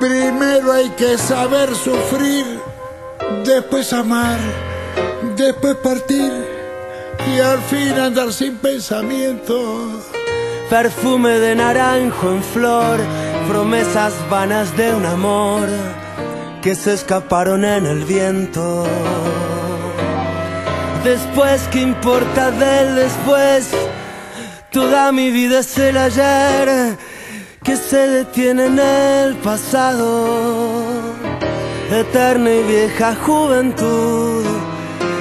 Primero 0.00 0.72
hay 0.72 0.88
que 0.96 1.18
saber 1.18 1.74
sufrir, 1.74 2.46
después 3.44 3.92
amar, 3.92 4.38
después 5.36 5.76
partir 5.76 6.32
y 7.36 7.38
al 7.38 7.58
fin 7.58 7.98
andar 7.98 8.32
sin 8.32 8.56
pensamiento. 8.56 10.16
Perfume 10.70 11.38
de 11.38 11.54
naranjo 11.54 12.30
en 12.30 12.42
flor, 12.42 13.00
promesas 13.48 14.12
vanas 14.28 14.76
de 14.76 14.94
un 14.94 15.06
amor 15.06 15.66
que 16.62 16.74
se 16.74 16.92
escaparon 16.92 17.64
en 17.64 17.86
el 17.86 18.04
viento. 18.04 18.86
Después, 21.04 21.62
¿qué 21.72 21.80
importa 21.80 22.50
del 22.50 22.96
después? 22.96 23.70
Toda 24.70 25.10
mi 25.10 25.30
vida 25.30 25.60
es 25.60 25.78
el 25.78 25.96
ayer 25.96 26.98
que 27.64 27.76
se 27.76 28.06
detiene 28.06 28.66
en 28.66 28.78
el 28.78 29.36
pasado. 29.36 30.84
Eterna 31.90 32.50
y 32.50 32.62
vieja 32.64 33.14
juventud 33.14 34.44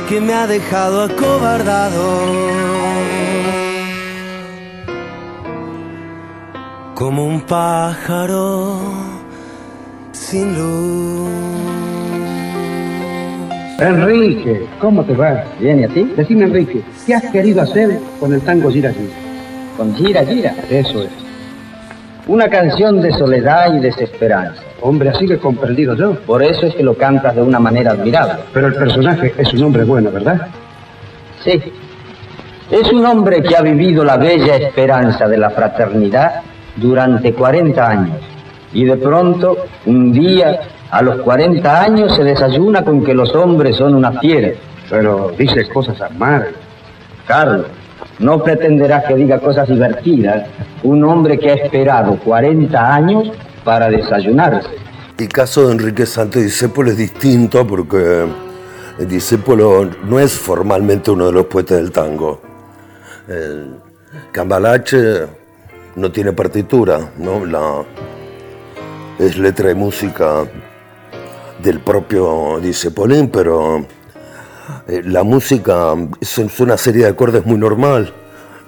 que 0.10 0.20
me 0.20 0.34
ha 0.34 0.46
dejado 0.46 1.04
acobardado. 1.04 2.87
Como 6.98 7.28
un 7.28 7.42
pájaro 7.42 8.80
sin 10.14 10.58
luz. 10.58 11.30
Enrique, 13.80 14.66
¿cómo 14.82 15.04
te 15.04 15.14
va? 15.14 15.44
Bien, 15.60 15.80
¿y 15.80 15.84
a 15.84 15.90
ti? 15.90 16.12
Decime, 16.18 16.46
Enrique, 16.46 16.82
¿qué 17.06 17.14
has 17.14 17.26
querido 17.30 17.62
hacer 17.62 18.00
con 18.20 18.34
el 18.34 18.42
tango 18.42 18.72
Gira 18.72 18.92
Gira? 18.92 19.14
Con 19.78 19.94
Gira 19.96 20.26
Gira. 20.26 20.56
Eso 20.72 21.04
es. 21.04 21.12
Una 22.26 22.50
canción 22.50 23.00
de 23.00 23.12
soledad 23.12 23.76
y 23.76 23.80
desesperanza. 23.80 24.64
Hombre, 24.82 25.10
así 25.10 25.28
que 25.28 25.36
he 25.36 25.40
comprendido 25.40 25.94
yo. 25.94 26.16
Por 26.22 26.42
eso 26.42 26.66
es 26.66 26.74
que 26.74 26.82
lo 26.82 26.96
cantas 26.96 27.36
de 27.36 27.44
una 27.44 27.60
manera 27.60 27.92
admirable. 27.92 28.42
Pero 28.52 28.70
el 28.70 28.74
personaje 28.74 29.36
es 29.38 29.54
un 29.54 29.66
hombre 29.66 29.84
bueno, 29.84 30.10
¿verdad? 30.10 30.48
Sí. 31.44 31.62
Es 32.72 32.92
un 32.92 33.06
hombre 33.06 33.44
que 33.44 33.56
ha 33.56 33.62
vivido 33.62 34.04
la 34.04 34.18
bella 34.18 34.56
esperanza 34.56 35.28
de 35.28 35.38
la 35.38 35.52
fraternidad 35.52 36.42
durante 36.78 37.34
40 37.34 37.88
años. 37.88 38.18
Y 38.74 38.86
de 38.86 38.98
pronto, 38.98 39.58
un 39.86 40.12
día, 40.12 40.60
a 40.92 41.02
los 41.02 41.22
40 41.22 41.82
años, 41.82 42.16
se 42.16 42.24
desayuna 42.24 42.84
con 42.84 43.04
que 43.04 43.14
los 43.14 43.34
hombres 43.36 43.76
son 43.76 43.96
una 43.96 44.14
fiera. 44.20 44.52
Pero 44.90 45.32
dice 45.38 45.68
cosas 45.68 46.00
amargas. 46.02 46.54
Carlos, 47.26 47.66
no 48.20 48.42
pretenderás 48.42 49.06
que 49.06 49.16
diga 49.16 49.40
cosas 49.40 49.68
divertidas 49.68 50.48
un 50.84 51.04
hombre 51.04 51.38
que 51.38 51.52
ha 51.52 51.54
esperado 51.56 52.18
40 52.20 52.94
años 52.94 53.32
para 53.64 53.90
desayunarse. 53.90 54.70
El 55.18 55.30
caso 55.30 55.68
de 55.68 55.74
Enrique 55.74 56.06
Santos 56.06 56.44
Discépolo 56.44 56.92
es 56.92 56.98
distinto 56.98 57.66
porque 57.66 58.26
Discépolo 59.00 59.90
no 60.06 60.20
es 60.20 60.34
formalmente 60.34 61.12
uno 61.12 61.28
de 61.28 61.32
los 61.32 61.46
poetas 61.46 61.78
del 61.78 61.92
tango. 61.92 62.42
El 63.28 63.76
Cambalache 64.32 65.26
no 65.98 66.12
tiene 66.12 66.32
partitura, 66.32 67.12
¿no? 67.18 67.44
La, 67.44 67.84
es 69.18 69.38
letra 69.38 69.72
y 69.72 69.76
música 69.76 70.46
del 71.62 71.80
propio 71.80 72.60
Discepolín, 72.62 73.30
pero 73.30 73.84
eh, 74.88 75.02
la 75.04 75.24
música 75.24 75.96
es, 76.22 76.60
una 76.60 76.78
serie 76.78 77.06
de 77.06 77.10
acordes 77.10 77.46
muy 77.46 77.58
normal. 77.58 78.14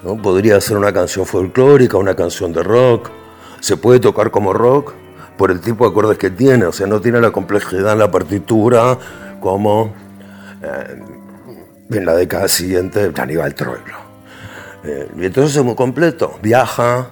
¿no? 0.04 0.20
Podría 0.20 0.60
ser 0.60 0.78
una 0.78 0.92
canción 0.92 1.26
folclórica, 1.26 1.98
una 1.98 2.16
canción 2.16 2.52
de 2.52 2.64
rock. 2.64 3.12
Se 3.60 3.78
puede 3.78 4.00
tocar 4.00 4.32
como 4.32 4.52
rock 4.52 4.94
por 5.38 5.52
el 5.52 5.62
tipo 5.62 5.86
de 5.86 5.92
acordes 5.92 6.18
que 6.18 6.32
tiene, 6.32 6.66
o 6.66 6.72
sea, 6.72 6.88
no 6.88 7.00
tiene 7.00 7.22
la 7.22 7.32
complejidad 7.32 7.94
en 7.94 8.00
la 8.00 8.10
partitura 8.10 8.98
como 9.40 9.94
eh, 10.64 11.00
en 11.92 12.06
la 12.06 12.16
década 12.16 12.48
siguiente 12.48 13.12
de 13.12 13.22
Aníbal 13.22 13.54
Troilo. 13.54 14.10
Eh, 14.84 15.10
y 15.16 15.26
entonces 15.26 15.56
es 15.56 15.64
muy 15.64 15.76
completo. 15.76 16.40
Viaja, 16.42 17.10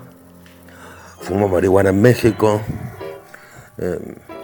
fuma 1.20 1.48
marihuana 1.48 1.90
en 1.90 2.02
México, 2.02 2.62
eh, 3.78 4.00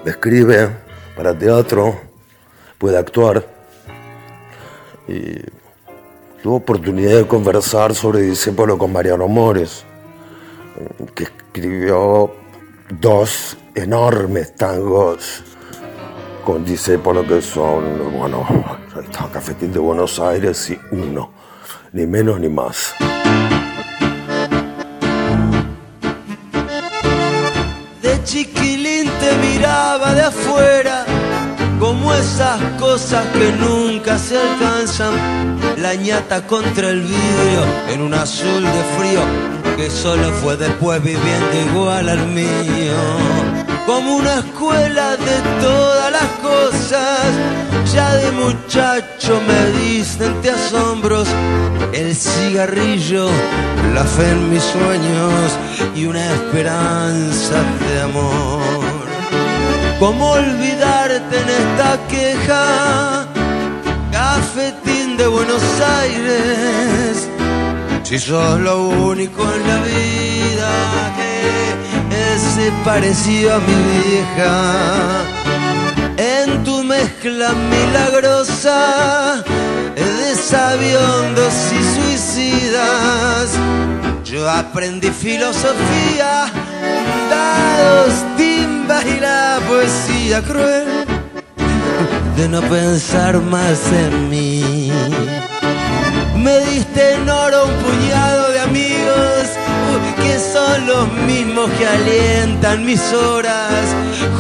escribe 0.05 0.69
para 1.15 1.37
teatro, 1.37 1.95
puede 2.77 2.97
actuar. 2.97 3.45
Y 5.07 5.41
tuve 6.41 6.55
oportunidad 6.55 7.17
de 7.17 7.27
conversar 7.27 7.93
sobre 7.93 8.21
Discépolo 8.21 8.77
con 8.77 8.91
Mariano 8.91 9.27
Mores, 9.27 9.85
que 11.13 11.23
escribió 11.23 12.31
dos 12.99 13.57
enormes 13.75 14.55
tangos 14.55 15.43
con 16.45 16.65
Discépolo 16.65 17.25
que 17.25 17.41
son, 17.41 18.11
bueno, 18.17 18.45
está 19.01 19.29
Cafetín 19.31 19.71
de 19.71 19.79
Buenos 19.79 20.19
Aires 20.19 20.69
y 20.69 20.79
uno, 20.91 21.31
ni 21.93 22.05
menos 22.05 22.39
ni 22.39 22.49
más. 22.49 22.93
De 30.13 30.21
afuera, 30.21 31.05
como 31.79 32.13
esas 32.13 32.59
cosas 32.79 33.25
que 33.33 33.51
nunca 33.53 34.17
se 34.17 34.37
alcanzan. 34.37 35.13
La 35.77 35.95
ñata 35.95 36.45
contra 36.47 36.89
el 36.89 37.01
vidrio 37.01 37.63
en 37.89 38.01
un 38.01 38.13
azul 38.13 38.63
de 38.63 38.83
frío 38.97 39.21
que 39.75 39.89
solo 39.89 40.31
fue 40.41 40.55
después 40.55 41.01
viviendo 41.03 41.71
igual 41.71 42.09
al 42.09 42.27
mío. 42.27 42.95
Como 43.85 44.15
una 44.15 44.39
escuela 44.39 45.17
de 45.17 45.61
todas 45.61 46.11
las 46.11 46.29
cosas, 46.41 47.19
ya 47.93 48.15
de 48.15 48.31
muchacho 48.31 49.41
me 49.47 49.79
diste 49.79 50.29
te 50.41 50.51
asombros 50.51 51.27
el 51.91 52.15
cigarrillo, 52.15 53.27
la 53.93 54.03
fe 54.03 54.29
en 54.29 54.49
mis 54.51 54.63
sueños 54.63 55.51
y 55.95 56.05
una 56.05 56.23
esperanza 56.33 57.61
de 57.89 58.01
amor. 58.01 58.92
¿Cómo 60.05 60.31
olvidarte 60.31 61.39
en 61.43 61.49
esta 61.49 61.97
queja? 62.09 63.25
Cafetín 64.11 65.15
de 65.15 65.27
Buenos 65.27 65.63
Aires, 66.01 67.29
Si 68.03 68.19
sos 68.19 68.59
lo 68.59 68.89
único 68.89 69.41
en 69.43 69.65
la 69.65 69.77
vida 69.77 70.71
que 71.17 72.33
es 72.33 72.73
parecido 72.83 73.55
a 73.55 73.59
mi 73.59 73.77
vieja. 74.01 75.21
En 76.17 76.65
tu 76.65 76.83
mezcla 76.83 77.53
milagrosa 77.53 79.41
de 79.95 80.35
sabiondos 80.35 81.53
y 81.79 81.81
suicidas, 81.95 83.51
yo 84.25 84.49
aprendí 84.49 85.11
filosofía, 85.11 86.51
dados, 87.29 88.13
timbas 88.83 89.05
y 89.05 89.19
la 89.19 89.59
poesía 89.67 90.41
cruel 90.41 91.05
de 92.35 92.47
no 92.49 92.61
pensar 92.61 93.39
más 93.39 93.79
en 93.91 94.29
mí. 94.29 94.91
Me 96.35 96.59
diste 96.65 97.13
en 97.15 97.29
oro 97.29 97.65
un 97.65 97.73
amigos 97.83 98.32
que 100.23 100.39
son 100.39 100.87
los 100.87 101.11
mismos 101.27 101.69
que 101.71 101.85
alientan 101.85 102.85
mis 102.85 103.01
horas. 103.13 103.83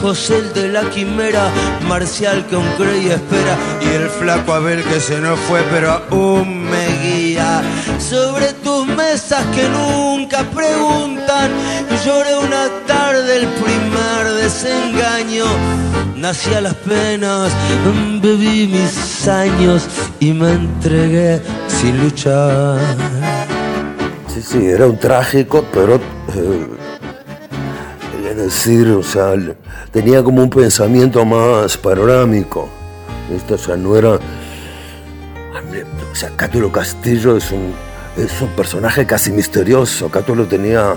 José 0.01 0.37
el 0.37 0.53
de 0.53 0.67
la 0.69 0.89
quimera, 0.89 1.49
Marcial 1.87 2.45
que 2.47 2.55
aún 2.55 2.67
cree 2.77 3.03
y 3.03 3.09
espera, 3.09 3.57
y 3.81 3.95
el 3.95 4.09
flaco 4.09 4.53
Abel 4.53 4.83
que 4.83 4.99
se 4.99 5.19
nos 5.19 5.39
fue 5.41 5.61
pero 5.71 5.91
aún 5.91 6.63
me 6.69 6.87
guía. 7.01 7.61
Sobre 7.99 8.53
tus 8.53 8.85
mesas 8.87 9.45
que 9.55 9.67
nunca 9.69 10.43
preguntan, 10.43 11.51
lloré 12.05 12.37
una 12.37 12.69
tarde 12.87 13.37
el 13.37 13.47
primer 13.47 14.33
desengaño 14.41 15.45
nací 16.23 16.53
a 16.53 16.61
las 16.61 16.75
penas, 16.75 17.51
bebí 18.21 18.67
mis 18.67 19.27
años 19.27 19.83
y 20.21 20.31
me 20.31 20.53
entregué 20.53 21.41
sin 21.67 22.01
luchar. 22.01 22.79
Sí, 24.33 24.41
sí, 24.41 24.65
era 24.65 24.87
un 24.87 24.97
trágico, 24.97 25.63
pero 25.71 25.97
eh, 25.97 26.67
quería 28.11 28.33
decir, 28.33 28.87
o 28.87 29.03
sea, 29.03 29.35
tenía 29.91 30.23
como 30.23 30.41
un 30.41 30.49
pensamiento 30.49 31.23
más 31.23 31.77
panorámico. 31.77 32.67
Esto, 33.31 33.53
o 33.53 33.57
sea, 33.59 33.77
no 33.77 33.95
era. 33.95 34.13
O 34.13 36.15
sea, 36.15 36.31
Cátulo 36.35 36.71
Castillo 36.71 37.37
es 37.37 37.51
un, 37.51 37.75
es 38.17 38.41
un 38.41 38.47
personaje 38.49 39.05
casi 39.05 39.31
misterioso. 39.31 40.09
Cátulo 40.09 40.47
tenía, 40.47 40.95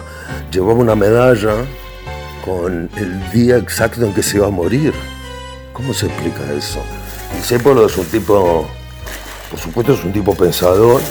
llevaba 0.51 0.75
una 0.75 0.95
medalla 0.95 1.57
con 2.43 2.89
el 2.97 3.31
día 3.33 3.59
exacto 3.59 4.07
en 4.07 4.15
que 4.15 4.23
se 4.23 4.39
iba 4.39 4.47
a 4.47 4.51
morir. 4.51 4.95
¿Cómo 5.75 5.93
se 5.93 6.07
explica 6.07 6.41
eso? 6.57 6.81
Discépolo 7.35 7.85
es 7.85 7.99
un 7.99 8.07
tipo, 8.07 8.67
por 9.51 9.61
supuesto 9.61 9.93
es 9.93 10.03
un 10.05 10.13
tipo 10.15 10.35
pensador, 10.35 11.03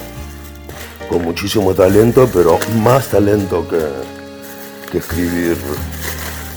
con 1.09 1.23
muchísimo 1.23 1.73
talento, 1.73 2.29
pero 2.33 2.59
más 2.81 3.07
talento 3.09 3.67
que, 3.67 4.97
escribir 4.97 5.57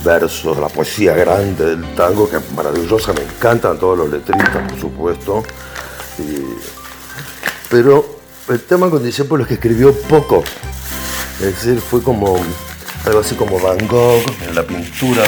versos, 0.04 0.56
la 0.58 0.68
poesía 0.68 1.12
grande 1.12 1.76
del 1.76 1.94
tango, 1.96 2.30
que 2.30 2.36
es 2.36 2.52
maravillosa, 2.52 3.12
me 3.12 3.22
encantan 3.22 3.78
todos 3.80 3.98
los 3.98 4.10
letristas, 4.10 4.70
por 4.70 4.80
supuesto. 4.80 5.42
pero 7.68 8.18
el 8.48 8.60
tema 8.60 8.88
con 8.88 9.02
Discépolo 9.02 9.42
es 9.42 9.48
que 9.48 9.54
escribió 9.54 9.92
poco. 9.92 10.44
Es 11.40 11.46
decir, 11.46 11.80
fue 11.80 12.00
como 12.00 12.36
algo 13.04 13.20
así 13.20 13.34
como 13.34 13.58
Van 13.58 13.86
Gogh 13.88 14.22
en 14.46 14.54
la 14.54 14.62
pintura, 14.62 15.24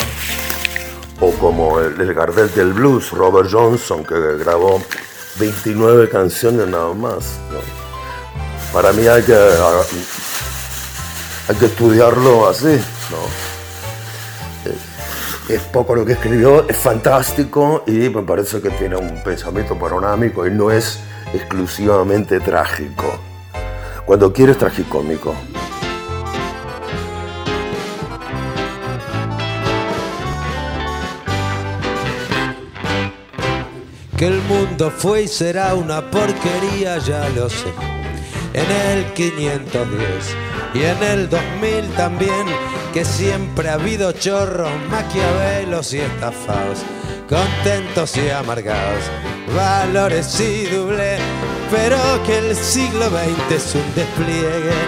o 1.20 1.30
como 1.32 1.80
el, 1.80 2.14
Gardel 2.14 2.52
del 2.54 2.72
Blues, 2.72 3.10
Robert 3.10 3.48
Johnson, 3.50 4.04
que 4.04 4.14
grabó 4.38 4.82
29 5.38 6.08
canciones 6.08 6.66
nada 6.68 6.94
más. 6.94 7.38
Para 8.72 8.92
mí 8.92 9.06
hay 9.06 9.22
que, 9.22 9.34
hay 11.48 11.56
que 11.56 11.66
estudiarlo 11.66 12.48
así. 12.48 12.80
Es 15.48 15.62
poco 15.72 15.96
lo 15.96 16.04
que 16.04 16.12
escribió, 16.12 16.68
es 16.68 16.76
fantástico 16.76 17.82
y 17.86 18.08
me 18.08 18.22
parece 18.22 18.60
que 18.60 18.70
tiene 18.70 18.96
un 18.96 19.22
pensamiento 19.24 19.76
panorámico 19.76 20.46
y 20.46 20.52
no 20.52 20.70
es 20.70 21.00
exclusivamente 21.34 22.38
trágico. 22.38 23.18
Cuando 24.06 24.32
quiere 24.32 24.52
es 24.52 24.58
tragicómico. 24.58 25.34
que 34.20 34.26
el 34.26 34.42
mundo 34.42 34.90
fue 34.90 35.22
y 35.22 35.28
será 35.28 35.74
una 35.74 36.10
porquería, 36.10 36.98
ya 36.98 37.26
lo 37.30 37.48
sé. 37.48 37.99
En 38.52 38.66
el 38.68 39.12
510 39.14 40.36
y 40.74 40.82
en 40.82 41.02
el 41.02 41.28
2000 41.28 41.88
también, 41.96 42.46
que 42.92 43.04
siempre 43.04 43.68
ha 43.68 43.74
habido 43.74 44.10
chorros, 44.10 44.70
maquiavelos 44.90 45.92
y 45.94 46.00
estafados, 46.00 46.80
contentos 47.28 48.16
y 48.16 48.28
amargados, 48.30 49.04
valores 49.54 50.40
y 50.40 50.66
doble, 50.66 51.18
pero 51.70 51.96
que 52.26 52.38
el 52.38 52.56
siglo 52.56 53.08
XX 53.10 53.52
es 53.54 53.74
un 53.76 53.94
despliegue 53.94 54.80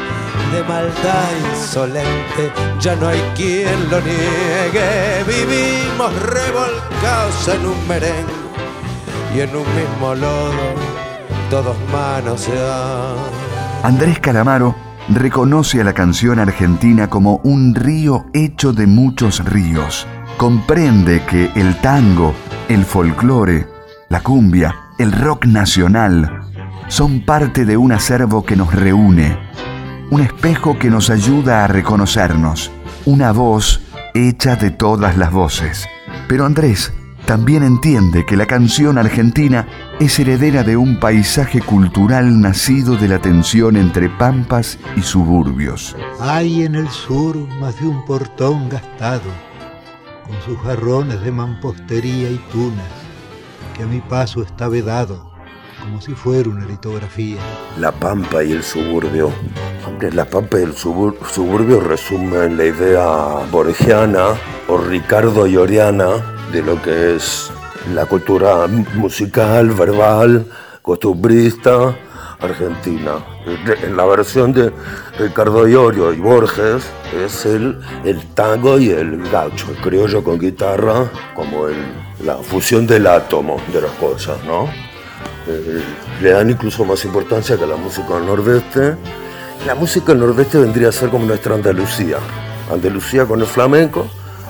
de 0.52 0.62
maldad 0.64 1.30
insolente, 1.54 2.52
ya 2.80 2.96
no 2.96 3.08
hay 3.08 3.20
quien 3.36 3.90
lo 3.90 4.00
niegue, 4.00 5.24
vivimos 5.24 6.12
revolcados 6.22 7.48
en 7.48 7.66
un 7.66 7.88
merengue 7.88 8.32
y 9.36 9.40
en 9.40 9.54
un 9.54 9.66
mismo 9.76 10.14
lodo 10.16 11.02
todos 11.52 11.76
manos 11.92 12.48
Andrés 13.82 14.20
Calamaro 14.20 14.76
reconoce 15.08 15.80
a 15.80 15.84
la 15.84 15.92
canción 15.92 16.38
argentina 16.38 17.10
como 17.10 17.40
un 17.42 17.74
río 17.74 18.26
hecho 18.32 18.72
de 18.72 18.86
muchos 18.86 19.44
ríos. 19.44 20.06
Comprende 20.36 21.24
que 21.24 21.50
el 21.56 21.80
tango, 21.80 22.32
el 22.68 22.84
folclore, 22.84 23.66
la 24.08 24.20
cumbia, 24.22 24.76
el 25.00 25.10
rock 25.10 25.46
nacional 25.46 26.42
son 26.86 27.24
parte 27.24 27.64
de 27.64 27.76
un 27.76 27.90
acervo 27.90 28.44
que 28.44 28.54
nos 28.54 28.72
reúne, 28.72 29.36
un 30.12 30.20
espejo 30.20 30.78
que 30.78 30.88
nos 30.88 31.10
ayuda 31.10 31.64
a 31.64 31.66
reconocernos, 31.66 32.70
una 33.04 33.32
voz 33.32 33.80
hecha 34.14 34.54
de 34.54 34.70
todas 34.70 35.16
las 35.16 35.32
voces. 35.32 35.88
Pero 36.28 36.46
Andrés 36.46 36.92
también 37.26 37.62
entiende 37.62 38.26
que 38.26 38.36
la 38.36 38.46
canción 38.46 38.98
argentina 38.98 39.66
es 40.00 40.18
heredera 40.18 40.64
de 40.64 40.76
un 40.76 40.98
paisaje 40.98 41.60
cultural 41.60 42.40
nacido 42.40 42.96
de 42.96 43.08
la 43.08 43.20
tensión 43.20 43.76
entre 43.76 44.08
pampas 44.08 44.78
y 44.96 45.02
suburbios. 45.02 45.96
Hay 46.20 46.62
en 46.62 46.74
el 46.74 46.88
sur 46.88 47.36
más 47.60 47.80
de 47.80 47.86
un 47.86 48.04
portón 48.04 48.68
gastado, 48.68 49.30
con 50.26 50.40
sus 50.42 50.58
jarrones 50.64 51.22
de 51.22 51.30
mampostería 51.30 52.28
y 52.28 52.40
tunas, 52.50 52.88
que 53.76 53.84
a 53.84 53.86
mi 53.86 54.00
paso 54.00 54.42
está 54.42 54.68
vedado, 54.68 55.30
como 55.80 56.00
si 56.00 56.12
fuera 56.14 56.50
una 56.50 56.66
litografía. 56.66 57.40
La 57.78 57.92
pampa 57.92 58.42
y 58.42 58.52
el 58.52 58.64
suburbio. 58.64 59.32
Hombre, 59.86 60.12
la 60.12 60.24
pampa 60.24 60.58
y 60.58 60.62
el 60.62 60.74
suburbio 60.74 61.80
resumen 61.80 62.56
la 62.56 62.64
idea 62.64 63.46
borgiana 63.50 64.34
o 64.68 64.76
Ricardo 64.76 65.46
Lloriana 65.46 66.41
de 66.52 66.62
lo 66.62 66.80
que 66.80 67.16
es 67.16 67.50
la 67.94 68.06
cultura 68.06 68.66
musical, 68.94 69.70
verbal, 69.70 70.46
costumbrista 70.82 71.96
argentina. 72.40 73.12
En 73.82 73.96
la 73.96 74.04
versión 74.04 74.52
de 74.52 74.72
Ricardo 75.18 75.66
Iorio 75.66 76.12
y 76.12 76.18
Borges 76.18 76.84
es 77.14 77.46
el, 77.46 77.80
el 78.04 78.26
tango 78.34 78.78
y 78.78 78.90
el 78.90 79.28
gaucho, 79.30 79.66
el 79.70 79.76
criollo 79.76 80.22
con 80.22 80.38
guitarra, 80.38 81.10
como 81.34 81.68
el, 81.68 81.76
la 82.24 82.36
fusión 82.36 82.86
del 82.86 83.06
átomo 83.06 83.60
de 83.72 83.80
las 83.80 83.92
cosas, 83.92 84.42
¿no? 84.44 84.68
Eh, 85.48 85.82
le 86.20 86.30
dan 86.30 86.50
incluso 86.50 86.84
más 86.84 87.04
importancia 87.04 87.56
que 87.56 87.66
la 87.66 87.76
música 87.76 88.14
del 88.14 88.26
nordeste. 88.26 88.96
La 89.66 89.74
música 89.74 90.12
del 90.12 90.20
nordeste 90.20 90.58
vendría 90.58 90.88
a 90.88 90.92
ser 90.92 91.10
como 91.10 91.26
nuestra 91.26 91.54
Andalucía. 91.54 92.18
Andalucía 92.70 93.26
con 93.26 93.40
el 93.40 93.46
flamenco, 93.46 94.06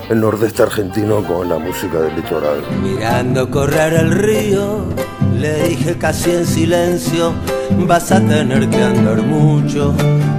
el 0.09 0.19
nordeste 0.19 0.63
argentino 0.63 1.23
con 1.23 1.49
la 1.49 1.57
música 1.57 1.99
del 1.99 2.15
litoral. 2.15 2.61
Mirando 2.81 3.49
correr 3.49 3.93
el 3.93 4.11
río, 4.11 4.85
le 5.39 5.69
dije 5.69 5.97
casi 5.97 6.31
en 6.31 6.45
silencio, 6.45 7.33
vas 7.87 8.11
a 8.11 8.19
tener 8.19 8.69
que 8.69 8.83
andar 8.83 9.21
mucho 9.21 9.93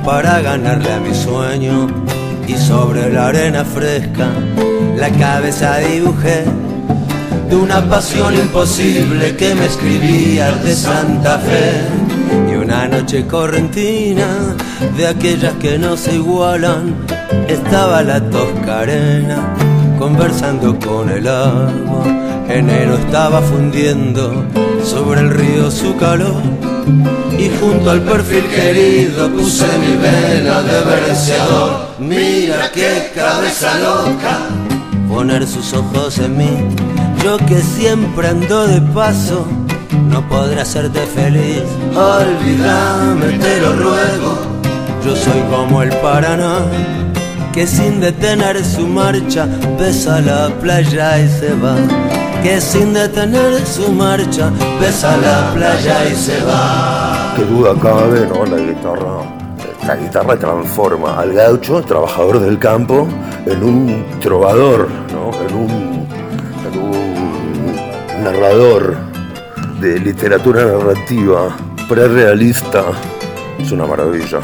para 0.05 0.41
ganarle 0.41 0.93
a 0.93 1.01
mi 1.01 1.15
sueño. 1.15 1.89
Y 2.47 2.55
sobre 2.55 3.11
la 3.11 3.29
arena 3.29 3.65
fresca, 3.65 4.29
la 4.97 5.11
cabeza 5.11 5.79
dibujé 5.79 6.45
de 7.49 7.57
una 7.57 7.81
pasión 7.89 8.35
imposible 8.35 9.35
que 9.37 9.55
me 9.55 9.67
escribía 9.67 10.53
de 10.53 10.75
Santa 10.75 11.39
Fe. 11.39 12.04
Y 12.51 12.55
una 12.55 12.89
noche 12.89 13.27
correntina, 13.27 14.27
de 14.97 15.07
aquellas 15.07 15.55
que 15.55 15.79
no 15.79 15.97
se 15.97 16.17
igualan, 16.17 16.95
estaba 17.49 18.03
la 18.03 18.21
toscarena 18.31 19.55
conversando 19.99 20.79
con 20.79 21.09
el 21.09 21.29
agua 21.29 22.25
Enero 22.49 22.97
estaba 22.99 23.41
fundiendo 23.41 24.45
sobre 24.85 25.21
el 25.21 25.31
río 25.31 25.71
su 25.71 25.97
calor 25.97 26.43
y 27.39 27.49
junto 27.59 27.91
al 27.91 28.03
perfil 28.03 28.45
querido 28.45 29.31
puse 29.31 29.67
mi 29.79 29.97
vena 29.97 30.61
de 30.61 30.85
verseador. 30.85 31.89
Mira 31.99 32.71
qué 32.73 33.11
cabeza 33.15 33.79
loca 33.79 34.41
poner 35.09 35.47
sus 35.47 35.73
ojos 35.73 36.19
en 36.19 36.37
mí. 36.37 36.51
Yo 37.25 37.39
que 37.39 37.61
siempre 37.61 38.29
ando 38.29 38.67
de 38.67 38.83
paso, 38.83 39.47
no 40.15 40.29
podré 40.29 40.61
hacerte 40.61 41.01
feliz. 41.01 41.65
Olvídame, 41.93 43.37
te 43.45 43.61
lo 43.61 43.73
ruego. 43.73 44.33
Yo 45.05 45.17
soy 45.17 45.41
como 45.51 45.83
el 45.83 45.91
Paraná, 46.05 46.61
que 47.53 47.67
sin 47.67 48.01
detener 48.01 48.65
su 48.65 48.87
marcha 48.87 49.49
besa 49.77 50.21
la 50.21 50.51
playa 50.61 51.19
y 51.19 51.29
se 51.29 51.53
va 51.55 51.77
que 52.45 52.61
sin 52.61 52.93
detener 52.93 53.67
su 53.67 53.91
marcha 53.91 54.53
besa 54.79 55.17
la 55.17 55.53
playa 55.55 55.97
y 56.13 56.15
se 56.15 56.39
va. 56.45 57.33
Qué 57.37 57.45
duda 57.47 57.75
cabe, 57.83 58.27
¿no? 58.29 58.45
La 58.45 58.59
guitarra. 58.69 59.15
La 59.89 59.97
guitarra 59.97 60.37
transforma 60.39 61.19
al 61.19 61.33
gaucho, 61.33 61.83
trabajador 61.83 62.39
del 62.41 62.59
campo, 62.59 63.09
en 63.47 63.63
un 63.63 64.05
trovador, 64.21 64.89
¿no? 65.13 65.25
en, 65.47 65.55
un, 65.55 66.07
en 66.67 66.75
un 66.79 68.25
narrador 68.25 69.14
literatura 69.85 70.65
narrativa 70.65 71.57
prerealista. 71.89 72.85
Es 73.59 73.71
una 73.71 73.87
maravilla, 73.87 74.41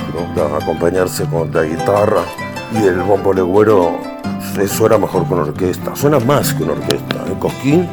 acompañarse 0.60 1.24
con 1.24 1.50
la 1.52 1.64
guitarra 1.64 2.22
y 2.72 2.86
el 2.86 3.00
bombo 3.00 3.32
legüero 3.32 3.98
suena 4.68 4.98
mejor 4.98 5.24
una 5.30 5.42
orquesta, 5.42 5.96
suena 5.96 6.18
más 6.20 6.54
que 6.54 6.62
una 6.62 6.72
orquesta. 6.72 7.24
En 7.26 7.34
Cosquín, 7.36 7.88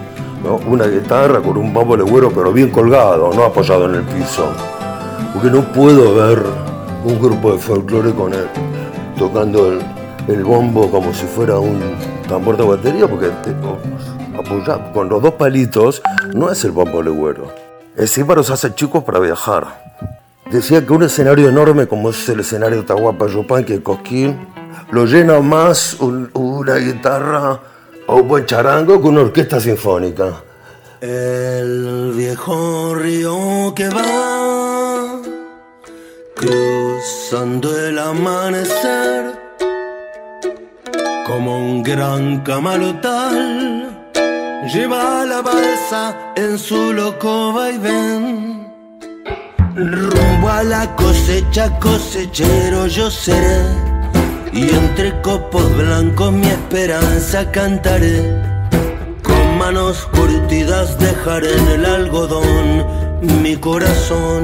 una 0.67 0.86
guitarra 0.86 1.39
con 1.39 1.57
un 1.57 1.73
bombo 1.73 1.95
legüero, 1.95 2.31
pero 2.31 2.51
bien 2.51 2.69
colgado, 2.69 3.31
no 3.33 3.43
apoyado 3.43 3.86
en 3.86 3.95
el 3.95 4.03
piso. 4.03 4.51
Porque 5.33 5.49
no 5.49 5.62
puedo 5.71 6.15
ver 6.15 6.43
un 7.05 7.19
grupo 7.19 7.53
de 7.53 7.60
folclore 7.60 8.12
con 8.12 8.33
él 8.33 8.47
tocando 9.17 9.79
el, 10.27 10.43
bombo 10.43 10.91
como 10.91 11.13
si 11.13 11.25
fuera 11.25 11.57
un 11.57 11.79
tambor 12.27 12.57
de 12.57 12.63
batería, 12.63 13.07
porque 13.07 13.31
con 14.93 15.10
los 15.10 15.21
dos 15.21 15.34
palitos 15.34 16.02
no 16.34 16.52
es 16.52 16.63
el 16.63 16.71
bombo 16.71 17.02
legüero. 17.02 17.52
El 17.95 18.08
címbaro 18.08 18.43
se 18.43 18.54
hace 18.54 18.76
chicos 18.76 19.04
para 19.04 19.19
viajar. 19.19 19.88
Decía 20.52 20.86
que 20.86 20.93
un 20.93 21.04
escenario 21.04 21.50
enorme 21.50 21.88
como 21.88 22.10
es 22.12 22.30
el 22.30 22.39
escenario 22.39 22.86
Tahuapa 22.86 23.28
Yopán, 23.28 23.65
que 23.65 23.82
Cosquín, 23.82 24.47
lo 24.91 25.06
llena 25.06 25.39
más 25.39 25.97
una 26.00 26.76
guitarra 26.76 27.60
o 28.08 28.15
un 28.17 28.28
buen 28.28 28.45
charango 28.45 29.02
con 29.02 29.13
una 29.13 29.21
orquesta 29.21 29.60
sinfónica. 29.60 30.43
El 31.02 32.13
viejo 32.15 32.95
río 32.95 33.73
que 33.76 33.89
va 33.89 35.21
cruzando 36.36 37.78
el 37.78 38.00
amanecer 38.00 39.38
como 41.26 41.58
un 41.58 41.84
gran 41.84 42.41
camalotal 42.41 43.96
lleva 44.67 45.25
la 45.25 45.41
balsa 45.41 46.34
en 46.36 46.58
su 46.60 46.91
loco 46.91 47.53
vaivén 47.53 48.67
rumbo 49.75 50.49
a 50.49 50.62
la 50.63 50.93
cosecha 50.95 51.80
cosechero 51.80 52.88
yo 52.88 53.10
seré 53.10 53.62
y 54.51 54.69
entre 54.69 55.21
copos 55.21 55.65
blancos 55.77 56.32
mi 56.32 56.47
esperanza 56.47 57.49
cantaré. 57.51 58.41
Con 59.23 59.58
manos 59.58 60.08
curtidas 60.08 60.97
dejaré 60.99 61.56
en 61.58 61.67
el 61.67 61.86
algodón 61.86 62.86
mi 63.41 63.56
corazón. 63.56 64.43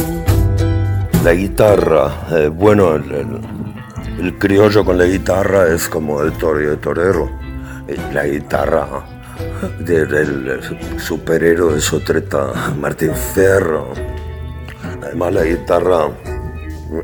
La 1.23 1.33
guitarra, 1.33 2.11
eh, 2.31 2.49
bueno, 2.49 2.95
el, 2.95 4.37
criollo 4.37 4.85
con 4.85 4.97
la 4.97 5.05
guitarra 5.05 5.67
es 5.73 5.87
como 5.89 6.21
el 6.21 6.31
el 6.31 6.79
torero. 6.79 7.29
Eh, 7.87 7.97
la 8.13 8.25
guitarra 8.25 8.87
del 9.79 10.59
superhéroe 10.99 11.75
de 11.75 11.81
Sotreta, 11.81 12.73
Martín 12.79 13.13
Ferro. 13.13 13.93
Además 15.01 15.33
la 15.33 15.43
guitarra 15.43 16.09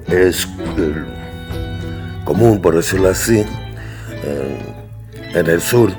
es 0.08 0.48
común, 2.26 2.62
por 2.62 2.76
decirlo 2.76 3.10
así, 3.10 3.46
en 5.34 5.48
el 5.48 5.62
sur 5.62 5.92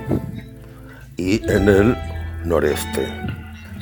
y 1.17 1.43
en 1.51 1.69
el 1.69 1.97
noreste, 2.45 3.07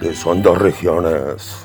que 0.00 0.14
son 0.14 0.42
dos 0.42 0.58
regiones 0.58 1.56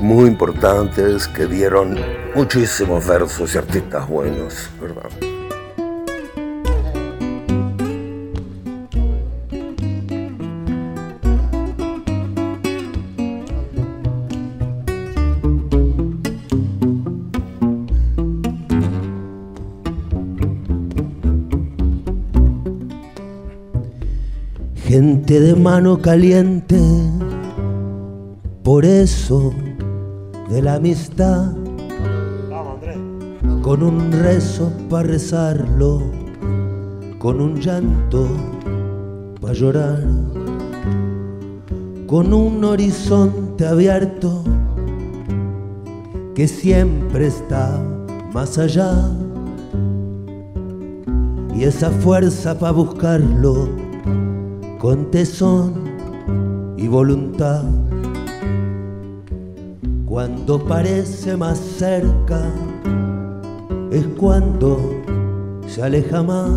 muy 0.00 0.28
importantes 0.28 1.28
que 1.28 1.46
dieron 1.46 1.98
muchísimos 2.34 3.06
versos 3.06 3.54
y 3.54 3.58
artistas 3.58 4.08
buenos, 4.08 4.70
¿verdad? 4.80 5.10
De 25.38 25.54
mano 25.54 25.98
caliente, 25.98 26.80
por 28.64 28.84
eso 28.84 29.52
de 30.50 30.60
la 30.60 30.74
amistad, 30.74 31.52
con 33.62 33.84
un 33.84 34.10
rezo 34.10 34.72
para 34.88 35.04
rezarlo, 35.04 36.02
con 37.20 37.40
un 37.40 37.60
llanto 37.60 38.26
para 39.40 39.54
llorar, 39.54 40.02
con 42.08 42.34
un 42.34 42.64
horizonte 42.64 43.68
abierto 43.68 44.42
que 46.34 46.48
siempre 46.48 47.28
está 47.28 47.80
más 48.32 48.58
allá. 48.58 49.08
Y 51.54 51.62
esa 51.62 51.90
fuerza 51.90 52.58
para 52.58 52.72
buscarlo 52.72 53.89
con 54.80 55.10
tesón 55.10 55.74
y 56.78 56.88
voluntad. 56.88 57.64
Cuando 60.06 60.58
parece 60.64 61.36
más 61.36 61.58
cerca 61.58 62.50
es 63.92 64.06
cuando 64.16 64.80
se 65.66 65.82
aleja 65.82 66.22
más. 66.22 66.50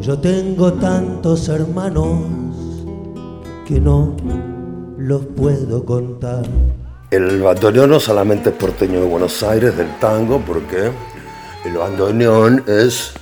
Yo 0.00 0.18
tengo 0.18 0.72
tantos 0.72 1.48
hermanos 1.50 2.20
que 3.68 3.78
no 3.78 4.16
los 4.96 5.26
puedo 5.26 5.84
contar. 5.84 6.42
El 7.10 7.42
bandoneón 7.42 7.90
no 7.90 8.00
solamente 8.00 8.48
es 8.48 8.56
porteño 8.56 8.98
de 9.00 9.06
Buenos 9.06 9.42
Aires 9.42 9.76
del 9.76 9.94
tango, 9.98 10.40
porque 10.40 10.90
el 11.66 11.76
bandoneón 11.76 12.64
es 12.66 13.12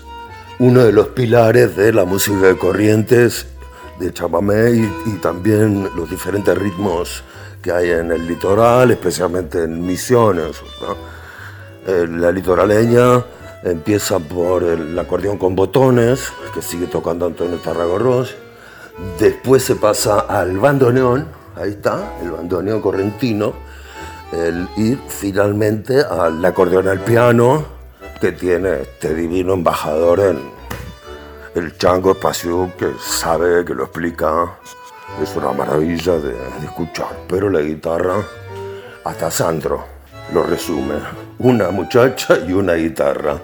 uno 0.61 0.85
de 0.85 0.93
los 0.93 1.09
pilares 1.09 1.75
de 1.75 1.91
la 1.91 2.05
música 2.05 2.49
de 2.49 2.57
corrientes 2.59 3.47
de 3.99 4.13
chamamé 4.13 4.73
y, 5.07 5.11
también 5.23 5.89
los 5.97 6.09
diferentes 6.09 6.57
ritmos 6.57 7.23
que 7.63 7.73
hay 7.73 7.91
en 7.91 8.13
el 8.13 8.27
litoral, 8.27 8.91
especialmente 8.91 9.65
en 9.65 9.85
Misiones. 9.85 10.61
Eh, 11.87 12.07
la 12.09 12.31
litoraleña 12.31 13.25
empieza 13.63 14.19
por 14.19 14.63
el 14.63 14.99
acordeón 14.99 15.39
con 15.39 15.57
botones, 15.57 16.31
que 16.53 16.61
sigue 16.61 16.87
tocando 16.87 17.25
Antonio 17.25 17.57
Tarragorros. 17.57 18.35
Después 19.19 19.63
se 19.63 19.77
pasa 19.77 20.21
al 20.21 20.59
bandoneón, 20.59 21.27
ahí 21.57 21.71
está, 21.71 22.19
el 22.23 22.33
bandoneón 22.33 22.83
correntino. 22.83 23.55
y 24.77 24.95
finalmente 25.09 26.03
al 26.03 26.45
acordeón 26.45 26.87
al 26.87 27.01
piano, 27.01 27.80
que 28.21 28.33
tiene 28.33 28.83
este 28.83 29.15
divino 29.15 29.55
embajador 29.55 30.21
en 30.21 30.39
el 31.55 31.77
Chango 31.79 32.13
Espacio 32.13 32.71
que 32.79 32.93
sabe, 33.01 33.65
que 33.65 33.75
lo 33.75 33.85
explica. 33.85 34.59
Es 35.23 35.35
una 35.37 35.53
maravilla 35.53 36.19
de, 36.19 36.37
escuchar. 36.63 37.09
Pero 37.29 37.49
la 37.49 37.61
guitarra, 37.61 38.17
hasta 39.05 39.31
Sandro 39.31 39.85
lo 40.35 40.43
resume. 40.43 40.97
Una 41.39 41.71
muchacha 41.71 42.37
y 42.47 42.53
una 42.53 42.75
guitarra. 42.75 43.41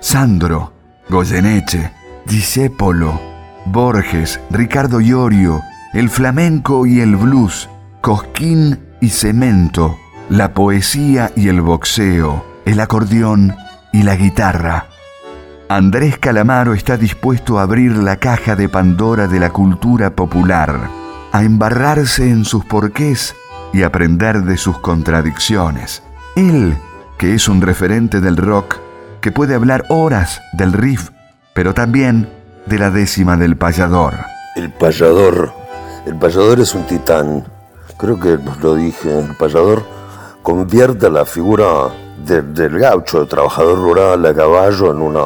Sandro, 0.00 0.72
Goyeneche, 1.08 1.92
Disépolo, 2.24 3.20
Borges, 3.66 4.40
Ricardo 4.50 5.00
Iorio, 5.00 5.60
el 5.92 6.08
flamenco 6.08 6.86
y 6.86 7.00
el 7.00 7.16
blues, 7.16 7.68
Cosquín 8.00 8.78
y 9.00 9.10
cemento, 9.10 9.98
la 10.28 10.54
poesía 10.54 11.32
y 11.34 11.48
el 11.48 11.60
boxeo, 11.60 12.44
el 12.64 12.80
acordeón 12.80 13.54
y 13.92 14.02
la 14.02 14.16
guitarra. 14.16 14.86
Andrés 15.68 16.18
Calamaro 16.18 16.72
está 16.72 16.96
dispuesto 16.96 17.58
a 17.58 17.62
abrir 17.62 17.96
la 17.96 18.16
caja 18.16 18.56
de 18.56 18.68
Pandora 18.68 19.26
de 19.26 19.38
la 19.38 19.50
cultura 19.50 20.10
popular, 20.16 20.88
a 21.30 21.42
embarrarse 21.42 22.30
en 22.30 22.44
sus 22.44 22.64
porqués 22.64 23.34
y 23.72 23.82
aprender 23.82 24.44
de 24.44 24.56
sus 24.56 24.78
contradicciones. 24.78 26.02
Él, 26.36 26.76
que 27.18 27.34
es 27.34 27.48
un 27.48 27.60
referente 27.60 28.20
del 28.20 28.38
rock, 28.38 28.78
que 29.20 29.30
puede 29.30 29.54
hablar 29.54 29.84
horas 29.90 30.40
del 30.54 30.72
riff, 30.72 31.10
pero 31.52 31.74
también 31.74 32.30
de 32.66 32.78
la 32.78 32.90
décima 32.90 33.36
del 33.36 33.56
payador. 33.56 34.14
El 34.56 34.72
payador, 34.72 35.52
el 36.06 36.14
payador 36.16 36.60
es 36.60 36.74
un 36.74 36.84
titán. 36.84 37.44
Creo 37.98 38.18
que 38.18 38.38
lo 38.62 38.74
dije, 38.74 39.18
el 39.18 39.36
payador 39.36 39.84
convierte 40.42 41.10
la 41.10 41.26
figura 41.26 41.90
del 42.24 42.78
gaucho, 42.78 43.22
el 43.22 43.28
trabajador 43.28 43.78
rural 43.78 44.26
a 44.26 44.34
caballo 44.34 44.90
en 44.90 45.00
una 45.00 45.22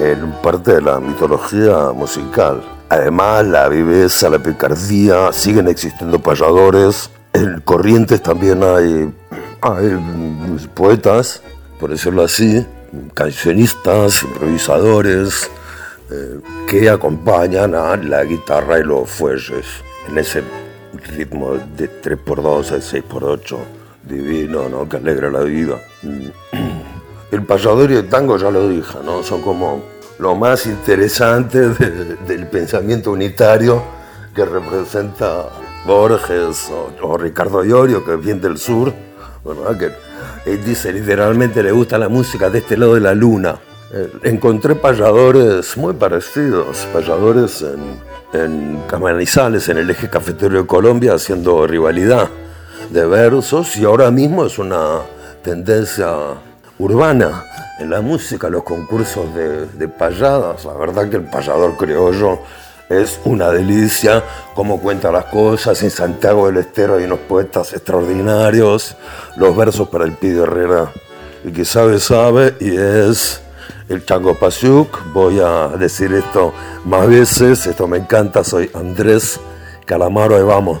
en 0.00 0.32
parte 0.42 0.74
de 0.74 0.82
la 0.82 0.98
mitología 0.98 1.92
musical. 1.92 2.62
Además, 2.88 3.46
la 3.46 3.68
viveza, 3.68 4.30
la 4.30 4.38
picardía, 4.38 5.32
siguen 5.32 5.68
existiendo 5.68 6.18
payadores. 6.18 7.10
En 7.32 7.60
Corrientes 7.60 8.22
también 8.22 8.62
hay, 8.64 9.12
hay 9.60 10.68
poetas, 10.74 11.42
por 11.78 11.90
decirlo 11.90 12.22
así, 12.22 12.66
cancionistas, 13.14 14.22
improvisadores, 14.22 15.50
eh, 16.10 16.40
que 16.66 16.88
acompañan 16.88 17.74
a 17.74 17.96
la 17.96 18.24
guitarra 18.24 18.80
y 18.80 18.82
los 18.82 19.08
fuelles 19.08 19.66
en 20.08 20.18
ese 20.18 20.42
ritmo 21.14 21.56
de 21.76 21.88
3x2, 22.02 22.70
de 22.70 22.78
6x8, 22.78 23.58
divino, 24.02 24.68
¿no? 24.68 24.88
que 24.88 24.96
alegra 24.96 25.30
la 25.30 25.42
vida. 25.42 25.76
El 27.30 27.44
payador 27.44 27.90
y 27.92 27.94
el 27.94 28.08
tango, 28.08 28.36
ya 28.38 28.50
lo 28.50 28.68
dije, 28.68 28.98
¿no? 29.04 29.22
son 29.22 29.40
como 29.40 29.84
lo 30.18 30.34
más 30.34 30.66
interesante 30.66 31.60
del 31.68 32.48
pensamiento 32.48 33.12
unitario 33.12 33.80
que 34.34 34.44
representa 34.44 35.46
Borges 35.86 36.70
o, 37.00 37.16
Ricardo 37.16 37.64
Iorio, 37.64 38.04
que 38.04 38.16
viene 38.16 38.40
del 38.40 38.58
sur, 38.58 38.92
¿verdad? 39.44 39.78
que 39.78 40.50
él 40.50 40.64
dice 40.64 40.92
literalmente 40.92 41.62
le 41.62 41.70
gusta 41.70 41.98
la 41.98 42.08
música 42.08 42.50
de 42.50 42.58
este 42.58 42.76
lado 42.76 42.94
de 42.94 43.00
la 43.00 43.14
luna. 43.14 43.60
Eh, 43.92 44.10
encontré 44.24 44.74
payadores 44.74 45.76
muy 45.76 45.94
parecidos, 45.94 46.86
payadores 46.92 47.62
en, 47.62 48.40
en 48.40 48.82
Camanizales, 48.88 49.68
en 49.68 49.78
el 49.78 49.88
eje 49.90 50.10
cafetero 50.10 50.58
de 50.60 50.66
Colombia, 50.66 51.14
haciendo 51.14 51.66
rivalidad 51.66 52.28
de 52.90 53.06
versos 53.06 53.76
y 53.76 53.84
ahora 53.84 54.10
mismo 54.10 54.44
es 54.44 54.58
una 54.58 55.00
tendencia 55.42 56.08
urbana 56.78 57.44
en 57.78 57.90
la 57.90 58.00
música, 58.00 58.48
los 58.48 58.62
concursos 58.62 59.26
de, 59.34 59.88
payadas. 59.88 60.64
La 60.64 60.74
verdad 60.74 61.08
que 61.08 61.16
el 61.16 61.24
payador 61.24 61.76
criollo 61.76 62.38
es 62.88 63.20
una 63.24 63.50
delicia, 63.50 64.22
cómo 64.54 64.80
cuenta 64.80 65.10
las 65.10 65.26
cosas. 65.26 65.82
En 65.82 65.90
Santiago 65.90 66.46
del 66.46 66.58
Estero 66.58 66.96
hay 66.96 67.04
unos 67.04 67.20
poetas 67.20 67.72
extraordinarios, 67.72 68.96
los 69.36 69.56
versos 69.56 69.88
para 69.88 70.04
el 70.04 70.12
Pido 70.12 70.44
Herrera. 70.44 70.92
El 71.44 71.52
que 71.52 71.64
sabe, 71.64 71.98
sabe, 72.00 72.54
y 72.60 72.76
es 72.76 73.40
el 73.88 74.04
Chango 74.04 74.38
Pasiuk. 74.38 75.12
Voy 75.12 75.40
a 75.40 75.68
decir 75.68 76.12
esto 76.12 76.52
más 76.84 77.06
veces, 77.06 77.66
esto 77.66 77.86
me 77.86 77.98
encanta, 77.98 78.44
soy 78.44 78.70
Andrés 78.74 79.40
Calamaro, 79.86 80.38
y 80.38 80.42
vamos. 80.42 80.80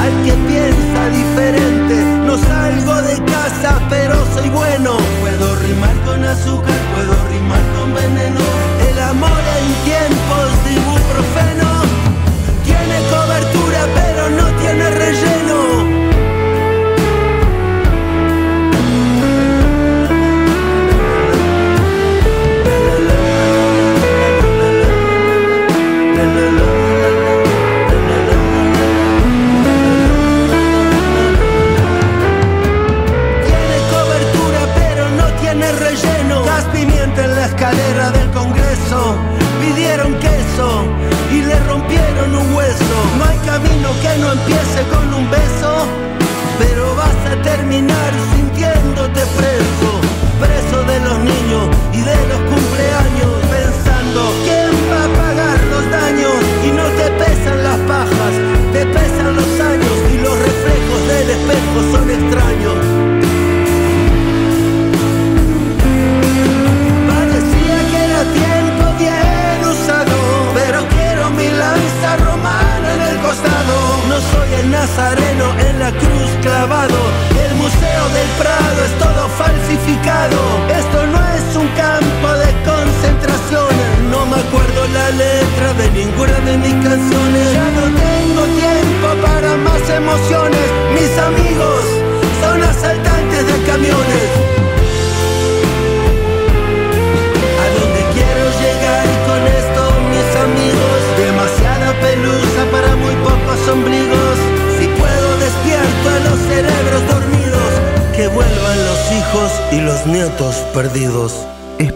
al 0.00 0.12
que 0.24 0.32
piensa 0.48 1.08
diferente. 1.08 1.94
No 2.26 2.38
salgo 2.38 3.02
de 3.02 3.16
casa, 3.24 3.80
pero 3.88 4.14
soy 4.34 4.48
bueno. 4.50 4.96
Puedo 5.20 5.56
rimar 5.56 5.96
con 6.06 6.24
azúcar, 6.24 6.80
puedo 6.94 7.14
rimar 7.30 7.62
con 7.76 7.94
veneno. 7.94 8.40
El 8.88 8.98
amor 9.00 9.42
en 9.58 9.66
tiempos 9.90 10.48
de 10.64 10.72
ibuprofeno 10.80 11.70
tiene 12.64 12.96
cobertura, 13.10 13.80
pero 13.94 14.30
no 14.30 14.46
tiene 14.60 14.90
relleno. 14.90 15.31
Esto, 43.54 43.72
mis 48.62 49.02
amigos, 49.02 49.12
demasiado 49.14 49.91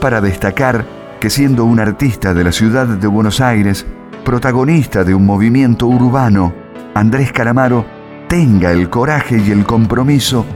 para 0.07 0.21
destacar 0.21 0.87
que 1.19 1.29
siendo 1.31 1.65
un 1.65 1.81
artista 1.81 2.33
de 2.33 2.45
la 2.45 2.53
ciudad 2.53 2.87
de 2.87 3.09
Buenos 3.09 3.41
Aires, 3.41 3.85
protagonista 4.25 5.03
de 5.03 5.17
un 5.17 5.27
movimiento 5.27 5.89
urbano, 5.89 6.55
Andrés 6.95 7.33
Calamaro 7.33 7.85
tenga 8.29 8.71
el 8.71 8.89
coraje 8.89 9.43
y 9.45 9.51
el 9.51 9.65
compromiso 9.65 10.47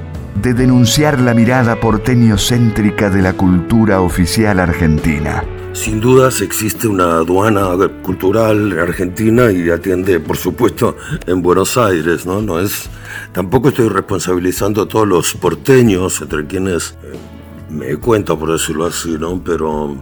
de 0.40 0.54
denunciar 0.54 1.18
la 1.18 1.34
mirada 1.34 1.80
porteño-céntrica 1.80 3.10
de 3.10 3.22
la 3.22 3.32
cultura 3.32 4.02
oficial 4.02 4.60
argentina. 4.60 5.42
Sin 5.72 6.00
dudas 6.00 6.42
existe 6.42 6.86
una 6.86 7.16
aduana 7.16 7.70
cultural 8.04 8.78
argentina 8.78 9.50
y 9.50 9.68
atiende, 9.68 10.20
por 10.20 10.36
supuesto, 10.36 10.96
en 11.26 11.42
Buenos 11.42 11.76
Aires, 11.76 12.24
¿no? 12.24 12.40
No 12.40 12.60
es. 12.60 12.88
Tampoco 13.32 13.70
estoy 13.70 13.88
responsabilizando 13.88 14.82
a 14.82 14.86
todos 14.86 15.08
los 15.08 15.34
porteños, 15.34 16.22
entre 16.22 16.46
quienes 16.46 16.94
eh, 17.02 17.39
me 17.70 17.96
cuento, 17.96 18.38
por 18.38 18.52
decirlo 18.52 18.86
así, 18.86 19.16
¿no? 19.18 19.40
Pero 19.42 19.96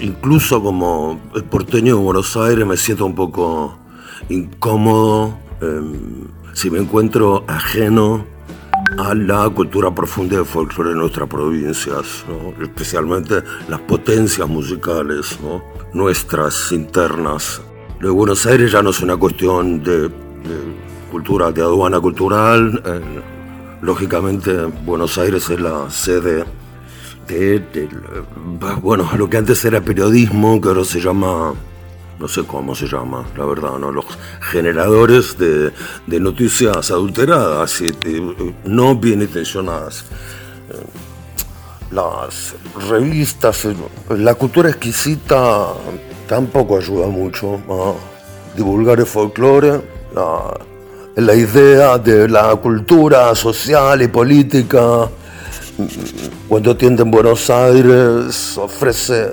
incluso 0.00 0.62
como 0.62 1.20
porteño 1.50 1.96
de 1.96 2.02
Buenos 2.02 2.36
Aires 2.36 2.66
me 2.66 2.76
siento 2.76 3.06
un 3.06 3.14
poco 3.14 3.78
incómodo 4.28 5.38
em, 5.60 6.26
si 6.54 6.70
me 6.70 6.78
encuentro 6.78 7.44
ajeno 7.46 8.24
a 8.98 9.14
la 9.14 9.48
cultura 9.50 9.94
profunda 9.94 10.38
de 10.38 10.44
folclore 10.44 10.90
de 10.90 10.96
nuestras 10.96 11.28
provincias, 11.28 12.24
especialmente 12.60 13.42
las 13.68 13.80
potencias 13.80 14.48
musicales 14.48 15.38
nuestras 15.92 16.72
internas. 16.72 17.60
Lo 18.00 18.08
de 18.08 18.14
Buenos 18.14 18.46
Aires 18.46 18.72
ya 18.72 18.82
no 18.82 18.90
es 18.90 19.00
una 19.00 19.16
cuestión 19.16 19.82
de, 19.82 20.10
cultura, 21.10 21.52
de 21.52 21.62
aduana 21.62 22.00
cultural. 22.00 22.82
Eh, 22.84 23.00
lógicamente, 23.82 24.52
Buenos 24.84 25.18
Aires 25.18 25.48
es 25.50 25.60
la 25.60 25.90
sede 25.90 26.44
bueno, 28.80 29.08
lo 29.16 29.28
que 29.28 29.36
antes 29.36 29.64
era 29.64 29.80
periodismo, 29.80 30.60
que 30.60 30.68
ahora 30.68 30.84
se 30.84 31.00
llama 31.00 31.54
no 32.18 32.26
sé 32.26 32.42
cómo 32.44 32.74
se 32.74 32.86
llama, 32.86 33.24
la 33.36 33.44
verdad, 33.44 33.78
¿no? 33.78 33.92
los 33.92 34.04
generadores 34.40 35.36
de, 35.38 35.72
noticias 36.06 36.90
adulteradas 36.90 37.80
y 37.80 37.92
no 38.64 38.96
bien 38.96 39.22
intencionadas. 39.22 40.04
Eh, 40.70 40.84
las 41.92 42.54
revistas, 42.88 43.64
eh, 43.64 43.74
la 44.10 44.34
cultura 44.34 44.68
exquisita 44.68 45.68
tampoco 46.26 46.76
ayuda 46.76 47.06
mucho 47.06 47.60
a 47.70 47.94
divulgar 48.56 48.98
el 48.98 49.06
folclore, 49.06 49.80
la 51.14 51.34
idea 51.34 51.98
de 51.98 52.28
la 52.28 52.54
cultura 52.56 53.34
social 53.34 54.02
y 54.02 54.08
política 54.08 55.08
cuando 56.48 56.76
tiende 56.76 57.02
en 57.02 57.10
Buenos 57.10 57.50
Aires 57.50 58.58
ofrece 58.58 59.30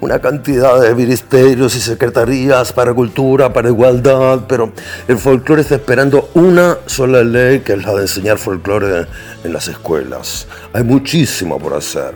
una 0.00 0.18
cantidad 0.18 0.80
de 0.80 0.94
ministerios 0.94 1.76
y 1.76 1.80
secretarías 1.80 2.72
para 2.72 2.94
cultura, 2.94 3.52
para 3.52 3.68
igualdad, 3.68 4.40
pero 4.48 4.72
el 5.06 5.18
folclore 5.18 5.62
está 5.62 5.74
esperando 5.74 6.30
una 6.34 6.78
sola 6.86 7.22
ley, 7.22 7.60
que 7.60 7.74
es 7.74 7.84
la 7.84 7.94
de 7.94 8.02
enseñar 8.02 8.38
folclore 8.38 9.06
en 9.44 9.52
las 9.52 9.68
escuelas. 9.68 10.46
Hay 10.72 10.84
muchísimo 10.84 11.58
por 11.58 11.74
hacer, 11.74 12.14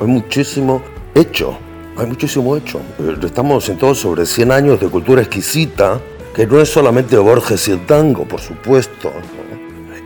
hay 0.00 0.06
muchísimo 0.06 0.82
hecho, 1.14 1.56
hay 1.96 2.06
muchísimo 2.06 2.56
hecho. 2.56 2.80
Eh, 2.98 3.16
estamos 3.24 3.68
en 3.68 3.78
todo 3.78 3.94
sobre 3.94 4.26
100 4.26 4.52
años 4.52 4.80
de 4.80 4.88
cultura 4.88 5.22
exquisita, 5.22 5.98
que 6.34 6.46
no 6.46 6.60
es 6.60 6.68
solamente 6.68 7.16
Borges 7.16 7.66
y 7.68 7.72
el 7.72 7.86
tango, 7.86 8.24
por 8.24 8.40
supuesto. 8.40 9.10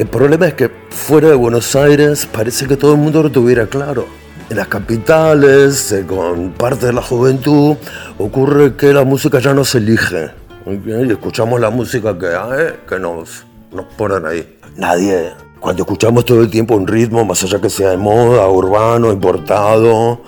El 0.01 0.07
problema 0.07 0.46
es 0.46 0.55
que 0.55 0.70
fuera 0.88 1.28
de 1.28 1.34
Buenos 1.34 1.76
Aires 1.76 2.24
parece 2.24 2.66
que 2.66 2.78
todo 2.78 2.92
el 2.92 2.98
mundo 2.98 3.22
lo 3.22 3.30
tuviera 3.30 3.66
claro. 3.66 4.07
En 4.48 4.57
las 4.57 4.66
capitales, 4.66 5.92
eh, 5.92 6.07
con 6.07 6.53
parte 6.53 6.86
de 6.86 6.94
la 6.94 7.03
juventud, 7.03 7.76
ocurre 8.16 8.76
que 8.76 8.94
la 8.94 9.05
música 9.05 9.40
ya 9.40 9.53
no 9.53 9.62
se 9.62 9.76
elige. 9.76 10.30
Y 10.64 11.11
escuchamos 11.11 11.61
la 11.61 11.68
música 11.68 12.18
que, 12.18 12.28
eh, 12.28 12.76
que 12.88 12.98
nos, 12.98 13.44
nos 13.72 13.84
ponen 13.98 14.24
ahí. 14.24 14.59
Nadie, 14.74 15.32
cuando 15.61 15.82
escuchamos 15.82 16.24
todo 16.24 16.40
el 16.40 16.48
tiempo 16.48 16.76
un 16.76 16.86
ritmo, 16.86 17.22
más 17.26 17.44
allá 17.44 17.61
que 17.61 17.68
sea 17.68 17.90
de 17.90 17.98
moda, 17.98 18.48
urbano, 18.48 19.12
importado, 19.12 20.22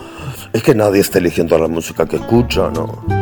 es 0.53 0.63
que 0.63 0.75
nadie 0.75 1.01
está 1.01 1.19
eligiendo 1.19 1.59
la 1.59 1.69
música 1.69 2.05
que 2.05 2.17
escucha, 2.17 2.69
¿no? 2.69 3.22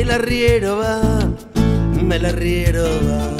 el 0.00 0.10
arriero 0.10 0.78
va, 0.78 1.00
el 2.10 2.26
arriero 2.26 2.82
va. 2.82 3.30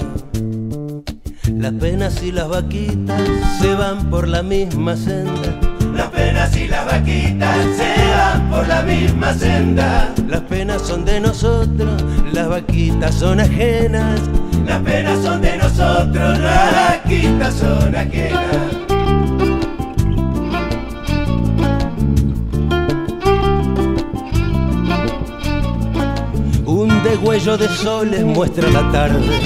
Las 1.52 1.72
penas 1.72 2.22
y 2.22 2.32
las 2.32 2.48
vaquitas 2.48 3.22
se 3.60 3.74
van 3.74 4.10
por 4.10 4.28
la 4.28 4.42
misma 4.42 4.96
senda. 4.96 5.58
Las 5.96 6.08
penas 6.08 6.56
y 6.56 6.68
las 6.68 6.86
vaquitas 6.86 7.56
se 7.76 7.94
van 8.14 8.50
por 8.50 8.68
la 8.68 8.82
misma 8.82 9.34
senda. 9.34 10.14
Las 10.28 10.42
penas 10.42 10.82
son 10.82 11.04
de 11.04 11.20
nosotros, 11.20 12.04
las 12.32 12.48
vaquitas 12.48 13.14
son 13.14 13.40
ajenas. 13.40 14.20
Las 14.66 14.80
penas 14.82 15.22
son 15.22 15.40
de 15.40 15.56
nosotros, 15.56 16.38
las 16.38 16.72
vaquitas 16.74 17.54
son 17.54 17.96
ajenas. 17.96 18.83
Degüello 27.34 27.58
de 27.58 27.68
soles 27.68 28.24
muestra 28.24 28.70
la 28.70 28.92
tarde 28.92 29.40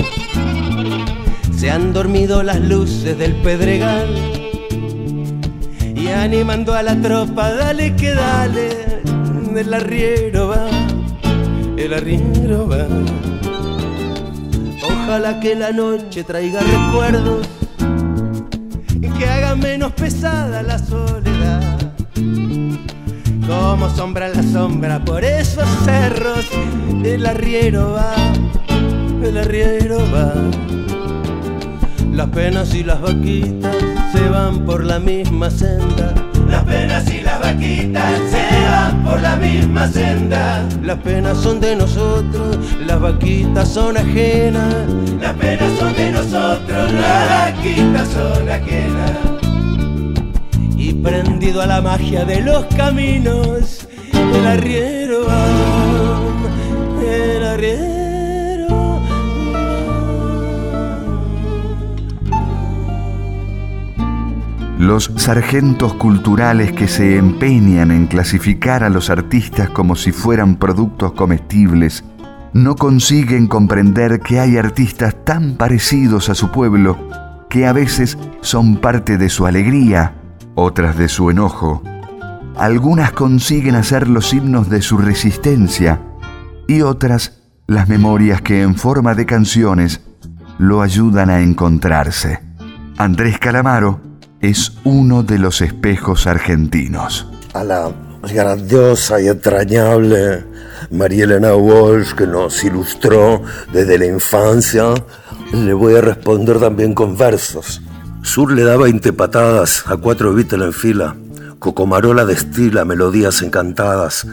se 1.57 1.71
han 1.71 1.95
dormido 1.95 2.43
las 2.43 2.61
luces 2.61 3.17
del 3.17 3.35
pedregal 3.37 4.15
y 5.97 6.09
animando 6.09 6.75
a 6.75 6.83
la 6.83 6.95
tropa, 7.01 7.51
dale 7.55 7.97
que 7.97 8.13
dale, 8.13 9.01
el 9.57 9.73
arriero 9.73 10.49
va, 10.49 10.69
el 11.79 11.95
arriero 11.95 12.69
va. 12.69 12.87
Ojalá 14.83 15.41
que 15.41 15.55
la 15.55 15.73
noche 15.73 16.25
traiga 16.25 16.61
recuerdos 16.61 17.49
y 19.01 19.09
que 19.09 19.27
haga 19.27 19.55
menos 19.55 19.93
pesada 19.93 20.63
la 20.63 20.79
soledad. 20.79 21.28
Como 23.49 23.89
sombra 23.89 24.29
la 24.29 24.43
sombra 24.43 25.03
por 25.03 25.25
esos 25.25 25.67
cerros, 25.83 26.47
el 27.03 27.25
arriero 27.25 27.95
va, 27.95 28.15
el 29.23 29.39
arriero 29.39 30.01
va. 30.15 30.35
Las 32.13 32.29
penas 32.29 32.75
y 32.75 32.85
las 32.85 33.01
vaquitas 33.01 33.75
se 34.13 34.29
van 34.29 34.67
por 34.67 34.85
la 34.85 34.99
misma 34.99 35.49
senda. 35.49 36.13
Las 36.47 36.63
penas 36.65 37.11
y 37.11 37.23
las 37.23 37.41
vaquitas 37.41 38.13
se 38.31 38.71
van 38.71 39.03
por 39.03 39.23
la 39.23 39.37
misma 39.37 39.89
senda. 39.89 40.69
Las 40.83 40.99
penas 40.99 41.39
son 41.39 41.59
de 41.59 41.75
nosotros, 41.75 42.59
las 42.87 43.01
vaquitas 43.01 43.67
son 43.67 43.97
ajenas. 43.97 44.75
Las 45.23 45.33
penas 45.37 45.73
son 45.79 45.95
de 45.95 46.13
nosotros, 46.13 46.93
las 46.93 47.55
vaquitas 47.55 48.09
son 48.09 48.51
ajenas. 48.51 49.38
Prendido 51.03 51.63
a 51.63 51.67
la 51.67 51.81
magia 51.81 52.25
de 52.25 52.41
los 52.43 52.65
caminos, 52.77 53.89
el 54.13 54.47
arriero 54.47 55.27
el 57.03 57.45
arriero 57.45 59.01
Los 64.79 65.11
sargentos 65.17 65.95
culturales 65.95 66.73
que 66.73 66.89
se 66.89 67.17
empeñan 67.17 67.91
en 67.91 68.07
clasificar 68.07 68.85
a 68.85 68.89
los 68.89 69.11
artistas 69.11 69.71
como 69.71 69.97
si 69.97 70.13
fueran 70.13 70.57
productos 70.57 71.13
comestibles 71.13 72.05
no 72.53 72.77
consiguen 72.77 73.47
comprender 73.47 74.21
que 74.21 74.41
hay 74.41 74.57
artistas 74.57 75.15
tan 75.25 75.57
parecidos 75.57 76.29
a 76.29 76.35
su 76.35 76.51
pueblo 76.51 76.97
que 77.49 77.67
a 77.67 77.73
veces 77.73 78.19
son 78.41 78.77
parte 78.77 79.17
de 79.17 79.29
su 79.29 79.47
alegría, 79.47 80.15
otras 80.59 80.99
de 80.99 81.09
su 81.09 81.31
enojo. 81.31 81.83
Algunas 82.57 83.13
consiguen 83.13 83.77
hacer 83.77 84.09
los 84.09 84.33
himnos 84.33 84.69
de 84.69 84.83
su 84.83 84.99
resistencia 84.99 86.01
y 86.67 86.83
otras 86.83 87.41
las 87.69 87.89
memorias 87.89 88.43
que 88.43 88.63
en 88.63 88.75
forma 88.75 89.15
de 89.15 89.25
canciones 89.25 90.01
lo 90.59 90.83
ayudan 90.83 91.31
a 91.31 91.41
encontrarse. 91.41 92.41
Andrés 92.97 93.39
Calamaro 93.39 94.01
es 94.41 94.73
uno 94.83 95.23
de 95.23 95.39
los 95.39 95.61
espejos 95.61 96.27
argentinos. 96.27 97.29
A 97.55 97.63
la 97.63 97.93
grandiosa 98.23 99.21
y 99.21 99.29
entrañable 99.29 100.45
María 100.91 101.25
Elena 101.25 101.55
Walsh, 101.55 102.15
que 102.15 102.27
nos 102.27 102.65
ilustró 102.65 103.43
desde 103.73 103.97
la 103.97 104.07
infancia, 104.07 104.93
le 105.53 105.73
voy 105.73 105.95
a 105.95 106.01
responder 106.01 106.59
también 106.59 106.95
con 106.95 107.17
versos. 107.17 107.81
Sur 108.23 108.53
le 108.53 108.63
da 108.63 108.77
20 108.77 109.13
patadas 109.13 109.85
a 109.87 109.97
cuatro 109.97 110.33
Beatles 110.35 110.67
en 110.67 110.73
fila. 110.73 111.17
Cocomarola 111.59 112.25
destila 112.25 112.85
melodías 112.85 113.43
encantadas, 113.43 114.27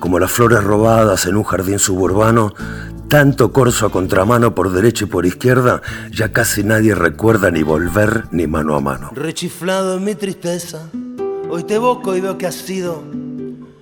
como 0.00 0.18
las 0.18 0.30
flores 0.30 0.62
robadas 0.62 1.26
en 1.26 1.36
un 1.36 1.44
jardín 1.44 1.78
suburbano. 1.78 2.54
Tanto 3.08 3.52
corso 3.52 3.86
a 3.86 3.90
contramano 3.90 4.54
por 4.54 4.70
derecha 4.70 5.04
y 5.04 5.08
por 5.08 5.24
izquierda, 5.24 5.80
ya 6.10 6.30
casi 6.30 6.62
nadie 6.62 6.94
recuerda 6.94 7.50
ni 7.50 7.62
volver 7.62 8.24
ni 8.32 8.46
mano 8.46 8.76
a 8.76 8.80
mano. 8.80 9.10
Rechiflado 9.14 9.96
en 9.96 10.04
mi 10.04 10.14
tristeza, 10.14 10.90
hoy 11.48 11.64
te 11.64 11.76
evoco 11.76 12.14
y 12.14 12.20
veo 12.20 12.36
que 12.36 12.46
has 12.46 12.54
sido 12.54 13.02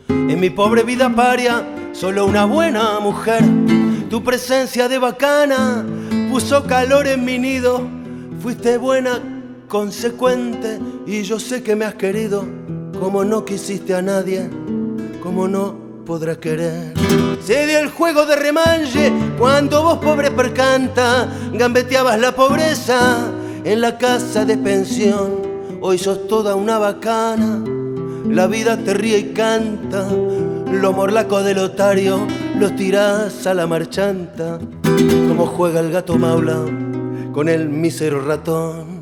en 0.08 0.40
mi 0.40 0.50
pobre 0.50 0.82
vida 0.82 1.12
paria 1.14 1.64
solo 1.92 2.26
una 2.26 2.44
buena 2.44 3.00
mujer. 3.00 3.42
Tu 4.10 4.22
presencia 4.22 4.88
de 4.88 4.98
bacana 4.98 5.84
puso 6.30 6.64
calor 6.64 7.06
en 7.06 7.24
mi 7.24 7.38
nido. 7.38 7.88
Fuiste 8.40 8.78
buena, 8.78 9.20
consecuente 9.68 10.78
y 11.06 11.22
yo 11.22 11.38
sé 11.38 11.62
que 11.62 11.76
me 11.76 11.84
has 11.84 11.94
querido 11.94 12.44
como 12.98 13.24
no 13.24 13.44
quisiste 13.44 13.94
a 13.94 14.02
nadie, 14.02 14.48
como 15.22 15.48
no 15.48 15.74
podrás 16.04 16.38
querer. 16.38 16.94
Se 17.44 17.66
dio 17.66 17.78
el 17.80 17.90
juego 17.90 18.24
de 18.26 18.36
remanche 18.36 19.12
cuando 19.38 19.82
vos 19.82 19.98
pobre 19.98 20.30
percanta 20.30 21.28
gambeteabas 21.52 22.18
la 22.18 22.34
pobreza 22.34 23.30
en 23.64 23.80
la 23.80 23.98
casa 23.98 24.44
de 24.44 24.56
pensión. 24.56 25.46
Hoy 25.80 25.98
sos 25.98 26.26
toda 26.26 26.54
una 26.54 26.78
bacana, 26.78 27.62
la 28.28 28.46
vida 28.46 28.76
te 28.78 28.94
ríe 28.94 29.18
y 29.18 29.32
canta. 29.32 30.08
Los 30.72 30.94
morlacos 30.94 31.44
del 31.44 31.58
otario 31.58 32.26
los 32.58 32.74
tirás 32.76 33.46
a 33.46 33.54
la 33.54 33.66
marchanta. 33.66 34.58
Como 35.28 35.46
juega 35.46 35.80
el 35.80 35.90
gato 35.90 36.16
maula 36.16 36.56
con 37.32 37.48
el 37.48 37.68
mísero 37.68 38.24
ratón. 38.24 38.95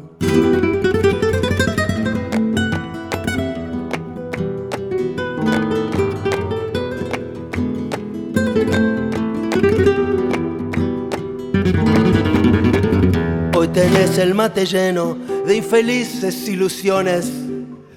Hoy 13.57 13.69
tenés 13.69 14.19
el 14.19 14.35
mate 14.35 14.67
lleno 14.67 15.17
de 15.47 15.57
infelices 15.57 16.49
ilusiones. 16.49 17.31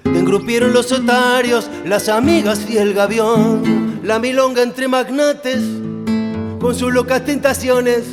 Te 0.02 0.18
engrupieron 0.18 0.72
los 0.72 0.90
otarios, 0.92 1.70
las 1.84 2.08
amigas 2.08 2.60
y 2.68 2.78
el 2.78 2.94
gavión. 2.94 4.00
La 4.02 4.18
milonga 4.18 4.62
entre 4.62 4.88
magnates, 4.88 5.60
con 6.60 6.74
sus 6.74 6.92
locas 6.92 7.24
tentaciones, 7.24 8.04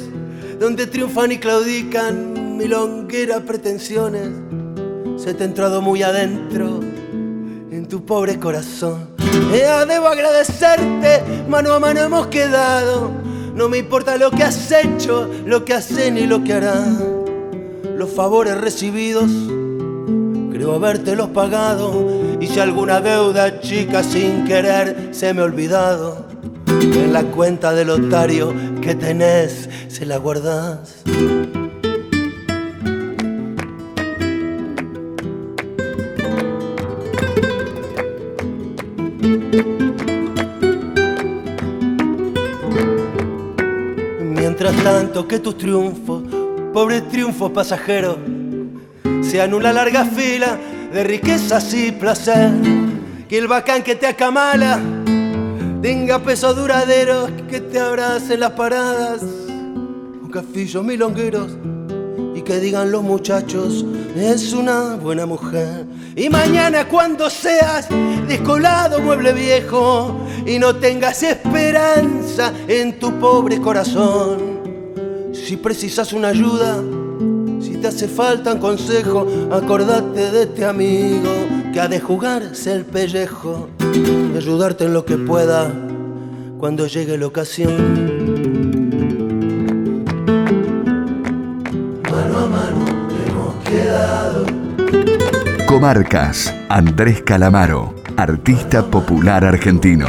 donde 0.60 0.88
triunfan 0.88 1.32
y 1.32 1.38
claudican 1.38 2.35
milongueras 2.56 3.42
pretensiones. 3.42 4.30
Se 5.18 5.34
te 5.34 5.44
ha 5.44 5.46
entrado 5.46 5.82
muy 5.82 6.04
adentro 6.04 6.80
en 7.72 7.88
tu 7.88 8.06
pobre 8.06 8.40
corazón. 8.40 9.10
Ya 9.52 9.86
debo 9.86 10.08
agradecerte, 10.08 11.22
mano 11.48 11.74
a 11.74 11.80
mano 11.80 12.02
hemos 12.02 12.28
quedado. 12.28 13.12
No 13.54 13.70
me 13.70 13.78
importa 13.78 14.18
lo 14.18 14.32
que 14.32 14.44
has 14.44 14.72
hecho, 14.72 15.30
lo 15.46 15.64
que 15.64 15.74
hecho 15.74 16.12
ni 16.12 16.26
lo 16.28 16.44
que 16.44 16.54
harás. 16.54 16.88
Los 17.98 18.10
favores 18.12 18.60
recibidos, 18.60 19.32
creo 20.52 20.76
habértelos 20.76 21.30
pagado. 21.30 22.38
Y 22.40 22.48
si 22.48 22.60
alguna 22.60 23.02
deuda 23.02 23.60
chica 23.62 24.04
sin 24.04 24.46
querer 24.46 25.10
se 25.12 25.34
me 25.34 25.42
ha 25.42 25.46
olvidado, 25.46 26.26
en 26.82 27.14
la 27.14 27.24
cuenta 27.24 27.74
del 27.74 27.90
otario 27.90 28.54
que 28.82 28.96
tenés 28.96 29.70
se 29.88 30.06
la 30.06 30.18
guardás. 30.18 31.04
Mientras 44.66 44.84
tanto 44.84 45.28
que 45.28 45.38
tus 45.38 45.60
triunfos, 45.60 46.24
pobres 46.74 47.08
triunfos 47.10 47.52
pasajeros, 47.52 48.18
se 49.22 49.40
anula 49.40 49.72
larga 49.72 50.06
fila 50.06 50.58
de 50.92 51.04
riquezas 51.04 51.72
y 51.76 51.92
placer. 51.92 52.50
Que 53.30 53.38
el 53.38 53.48
bacán 53.48 53.84
que 53.84 53.94
te 53.94 54.08
acamala 54.08 54.80
tenga 55.84 56.18
peso 56.18 56.56
duradero, 56.56 57.28
que 57.48 57.62
te 57.62 57.80
abrace 57.80 58.34
en 58.34 58.40
las 58.40 58.54
paradas, 58.54 59.22
con 60.20 60.32
cafillos 60.32 60.84
milongueros 60.84 61.52
y 62.34 62.42
que 62.42 62.60
digan 62.60 62.90
los 62.92 63.04
muchachos, 63.04 63.86
es 64.16 64.52
una 64.52 64.96
buena 64.96 65.28
mujer. 65.28 65.86
Y 66.16 66.28
mañana 66.30 66.88
cuando 66.88 67.30
seas 67.30 67.88
descolado 68.28 69.00
mueble 69.00 69.32
viejo 69.32 70.26
y 70.44 70.58
no 70.58 70.76
tengas 70.78 71.22
esperanza 71.22 72.52
en 72.68 72.98
tu 72.98 73.12
pobre 73.20 73.62
corazón, 73.62 74.55
si 75.46 75.58
precisas 75.58 76.12
una 76.12 76.30
ayuda, 76.30 76.82
si 77.62 77.78
te 77.78 77.88
hace 77.88 78.08
falta 78.08 78.54
un 78.54 78.60
consejo, 78.60 79.28
acordate 79.52 80.32
de 80.32 80.44
este 80.44 80.66
amigo 80.66 81.30
que 81.72 81.80
ha 81.80 81.88
de 81.88 82.00
jugarse 82.00 82.74
el 82.74 82.84
pellejo, 82.84 83.70
de 83.78 84.40
ayudarte 84.40 84.86
en 84.86 84.94
lo 84.94 85.06
que 85.06 85.18
pueda 85.18 85.72
cuando 86.58 86.88
llegue 86.88 87.16
la 87.20 87.28
ocasión. 87.28 87.76
Mano 92.10 92.40
a 92.40 92.48
mano 92.48 92.86
hemos 93.28 93.64
quedado. 93.64 94.46
Comarcas, 95.68 96.52
Andrés 96.70 97.22
Calamaro, 97.22 97.94
artista 98.18 98.84
popular 98.88 99.46
argentino. 99.46 100.08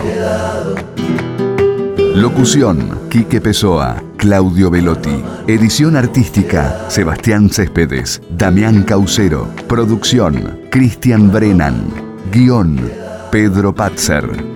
Locución, 2.15 3.01
Quique 3.11 3.43
Pessoa, 3.43 4.03
Claudio 4.27 4.71
Velotti. 4.71 5.23
Edición 5.47 5.95
artística, 5.95 6.91
Sebastián 6.91 7.49
Céspedes, 7.49 8.21
Damián 8.29 8.83
Caucero. 8.83 9.47
Producción, 9.69 10.63
Cristian 10.69 11.31
Brennan. 11.31 11.93
Guión, 12.33 12.77
Pedro 13.31 13.73
Patzer. 13.73 14.56